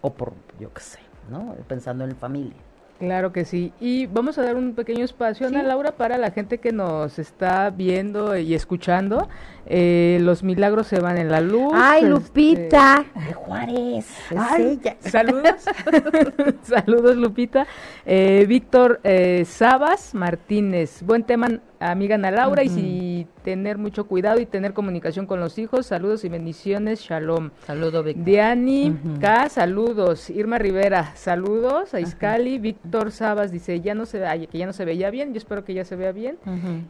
[0.00, 0.98] o por, yo qué sé,
[1.28, 1.54] ¿no?
[1.68, 2.56] Pensando en familia.
[2.98, 3.74] Claro que sí.
[3.78, 7.68] Y vamos a dar un pequeño espacio, Ana Laura, para la gente que nos está
[7.68, 9.28] viendo y escuchando.
[9.66, 11.70] Eh, los milagros se van en la luz.
[11.74, 13.04] ¡Ay, este, Lupita!
[13.14, 14.06] De Juárez.
[15.00, 15.64] Saludos.
[16.62, 17.66] saludos, Lupita.
[18.06, 21.02] Eh, Víctor eh, Sabas Martínez.
[21.02, 22.62] Buen tema, amiga Ana Laura.
[22.64, 23.05] Y si
[23.42, 25.86] tener mucho cuidado y tener comunicación con los hijos.
[25.86, 27.00] Saludos y bendiciones.
[27.00, 27.50] Shalom.
[27.66, 28.24] Saludos, Víctor.
[28.24, 30.30] Diani K, saludos.
[30.30, 31.94] Irma Rivera, saludos.
[31.94, 32.58] A Iscali.
[32.58, 34.20] Víctor Sabas dice, ya no se,
[34.50, 35.32] que ya no se veía bien.
[35.32, 36.38] Yo espero que ya se vea bien.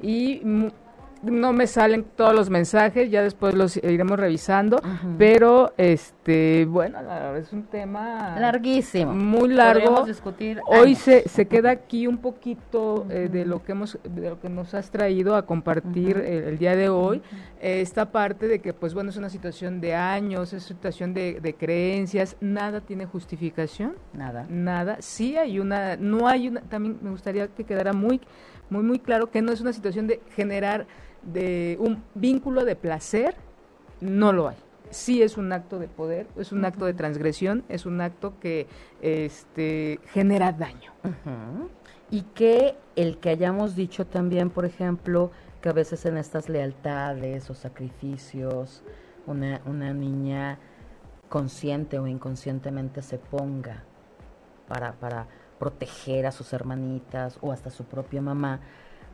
[0.03, 0.43] Y
[1.23, 4.81] no me salen todos los mensajes, ya después los iremos revisando,
[5.19, 6.99] pero este, bueno,
[7.37, 10.05] es un tema larguísimo, muy largo.
[10.05, 14.41] discutir Hoy se, se queda aquí un poquito eh, de lo que hemos de lo
[14.41, 17.23] que nos has traído a compartir el, día de hoy,
[17.61, 21.41] esta parte de que pues bueno, es una situación de años, es una situación de,
[21.41, 24.47] de creencias, nada tiene justificación, nada.
[24.49, 24.99] Nada.
[25.01, 28.21] Sí hay una no hay una también me gustaría que quedara muy
[28.71, 30.87] muy muy claro que no es una situación de generar
[31.27, 33.35] de un vínculo de placer,
[34.01, 34.57] no lo hay.
[34.91, 38.67] Sí es un acto de poder, es un acto de transgresión, es un acto que
[39.03, 40.93] este, genera daño.
[42.11, 47.51] Y que el que hayamos dicho también, por ejemplo, que a veces en estas lealtades
[47.51, 48.85] o sacrificios,
[49.27, 50.59] una, una niña
[51.29, 53.83] consciente o inconscientemente se ponga
[54.69, 55.27] para, para
[55.59, 58.61] proteger a sus hermanitas o hasta su propia mamá,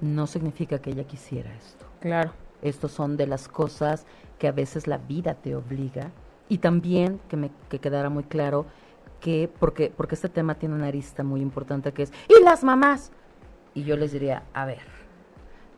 [0.02, 1.91] no significa que ella quisiera esto.
[2.02, 2.32] Claro.
[2.60, 4.06] Estos son de las cosas
[4.38, 6.10] que a veces la vida te obliga.
[6.48, 8.66] Y también que me que quedara muy claro
[9.20, 13.12] que, porque, porque este tema tiene una arista muy importante que es, ¿y las mamás?
[13.72, 14.82] Y yo les diría, a ver,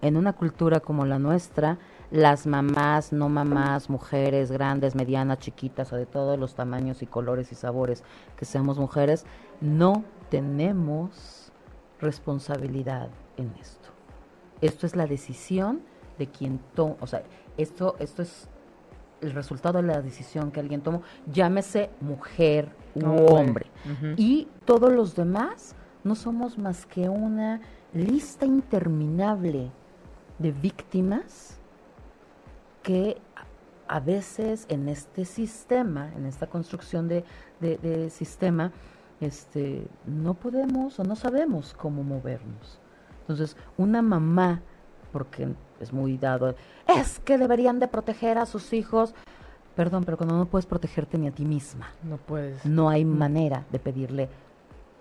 [0.01, 1.79] en una cultura como la nuestra,
[2.11, 7.53] las mamás, no mamás, mujeres grandes, medianas, chiquitas o de todos los tamaños y colores
[7.53, 8.03] y sabores
[8.37, 9.27] que seamos mujeres,
[9.61, 11.53] no tenemos
[12.01, 13.89] responsabilidad en esto.
[14.61, 15.83] Esto es la decisión
[16.19, 17.23] de quien toma, o sea,
[17.57, 18.49] esto, esto es
[19.21, 23.67] el resultado de la decisión que alguien tomó, llámese mujer u hombre.
[24.17, 27.61] Y todos los demás no somos más que una
[27.93, 29.71] lista interminable
[30.39, 31.59] de víctimas
[32.83, 33.17] que
[33.89, 37.25] a veces en este sistema, en esta construcción de,
[37.61, 38.73] de sistema,
[39.21, 42.81] este, no podemos o no sabemos cómo movernos.
[43.21, 44.61] Entonces, una mamá,
[45.13, 45.49] porque
[45.85, 46.57] es muy dado,
[46.89, 49.15] es que deberían de proteger a sus hijos.
[49.77, 52.65] Perdón, pero cuando no puedes protegerte ni a ti misma, No puedes.
[52.65, 54.29] no hay manera de pedirle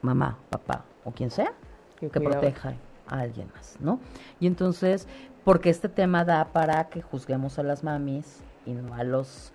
[0.01, 1.53] mamá, papá o quien sea
[1.99, 2.73] Que proteja
[3.07, 3.99] a alguien más, ¿no?
[4.39, 5.07] Y entonces,
[5.43, 9.51] porque este tema da para que juzguemos a las mamis y no a los...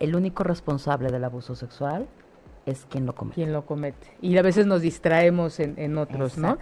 [0.00, 2.06] El único responsable del abuso sexual
[2.66, 3.36] es quien lo comete.
[3.36, 4.16] Quien lo comete.
[4.20, 6.58] Y a veces nos distraemos en, en otros, ¿no?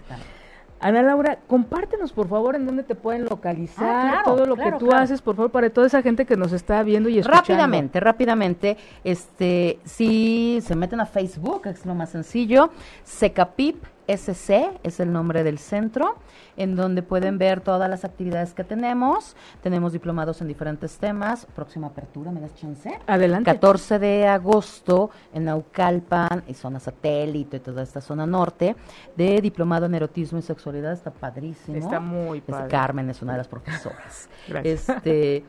[0.83, 4.71] Ana Laura, compártenos por favor en dónde te pueden localizar, Ah, claro, todo lo claro,
[4.71, 5.03] que tú claro.
[5.03, 7.41] haces, por favor, para toda esa gente que nos está viendo y escuchando.
[7.41, 12.69] Rápidamente, rápidamente, este, si se meten a Facebook, es lo más sencillo,
[13.03, 16.15] Secapip SC es el nombre del centro,
[16.57, 19.35] en donde pueden ver todas las actividades que tenemos.
[19.61, 21.45] Tenemos diplomados en diferentes temas.
[21.55, 22.99] Próxima apertura, ¿me das chance?
[23.07, 23.51] Adelante.
[23.51, 28.75] 14 de agosto en Naucalpan y zona satélite y toda esta zona norte
[29.15, 30.93] de diplomado en erotismo y sexualidad.
[30.93, 31.77] Está padrísimo.
[31.77, 32.69] Está muy padre.
[32.69, 34.29] Carmen es una de las profesoras.
[34.47, 34.89] Gracias.
[34.89, 35.45] Este,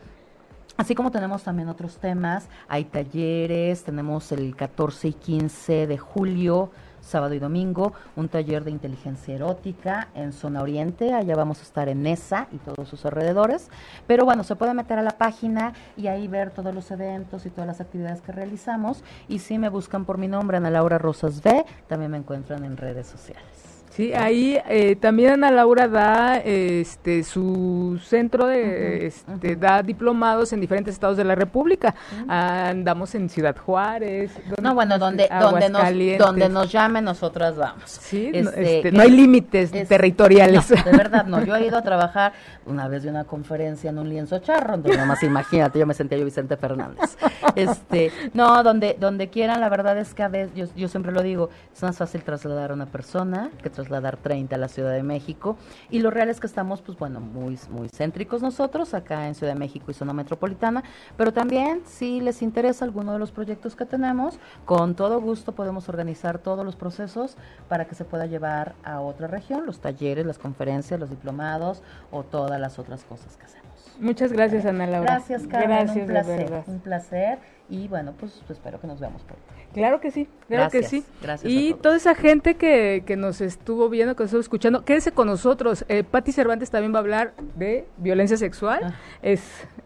[0.77, 6.71] así como tenemos también otros temas, hay talleres, tenemos el 14 y 15 de julio,
[7.05, 11.87] sábado y domingo, un taller de inteligencia erótica en zona oriente, allá vamos a estar
[11.87, 13.69] en ESA y todos sus alrededores,
[14.07, 17.49] pero bueno, se puede meter a la página y ahí ver todos los eventos y
[17.49, 21.41] todas las actividades que realizamos, y si me buscan por mi nombre, Ana Laura Rosas
[21.41, 23.74] B, también me encuentran en redes sociales.
[23.95, 30.59] Sí, ahí eh, también Ana Laura da este su centro de este da diplomados en
[30.59, 31.95] diferentes estados de la República.
[32.27, 34.31] Andamos en Ciudad Juárez.
[34.61, 37.83] No, bueno, donde, donde, nos, donde nos llamen, nosotras vamos.
[37.89, 40.69] Sí, no, Este, este, no hay es- límites es- territoriales.
[40.71, 41.45] No, de verdad, no.
[41.45, 42.33] Yo he ido a trabajar
[42.65, 45.93] una vez de una conferencia en un lienzo charro, entonces nada más imagínate, yo me
[45.93, 47.17] sentía yo Vicente Fernández.
[47.55, 51.21] Este, no, donde, donde quieran, la verdad es que a veces, yo, yo siempre lo
[51.23, 55.03] digo, es más fácil trasladar a una persona que trasladar 30 a la Ciudad de
[55.03, 55.57] México.
[55.89, 59.53] Y lo real es que estamos, pues bueno, muy, muy céntricos nosotros, acá en Ciudad
[59.53, 60.83] de México y zona metropolitana,
[61.17, 65.89] pero también si les interesa alguno de los proyectos que tenemos, con todo gusto podemos
[65.89, 70.37] organizar todos los procesos para que se pueda llevar a otra región, los talleres, las
[70.37, 73.65] conferencias, los diplomados o todas las otras cosas que hacemos.
[73.99, 75.13] Muchas gracias, Ana Laura.
[75.13, 79.43] Gracias, Carmen, Gracias, un placer, un placer y bueno, pues espero que nos veamos pronto.
[79.73, 81.03] Claro que sí, claro que sí.
[81.21, 81.81] gracias a y todos.
[81.81, 85.83] toda esa gente que, que nos estuvo viendo, que nos estuvo escuchando, quédese con nosotros.
[85.89, 88.93] Eh, Patti Cervantes también va a hablar de violencia sexual, Ah.
[89.21, 89.41] es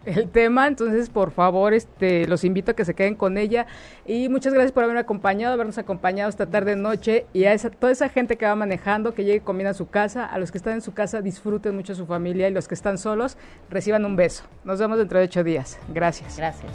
[0.06, 3.66] el tema, entonces por favor este los invito a que se queden con ella
[4.06, 7.92] y muchas gracias por haberme acompañado, habernos acompañado esta tarde noche y a esa, toda
[7.92, 10.74] esa gente que va manejando, que llegue bien a su casa, a los que están
[10.74, 13.38] en su casa disfruten mucho a su familia y los que están solos
[13.70, 14.44] reciban un beso.
[14.64, 15.78] Nos vemos dentro de ocho días.
[15.94, 16.38] Gracias.
[16.38, 16.72] Gracias.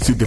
[0.00, 0.26] Si te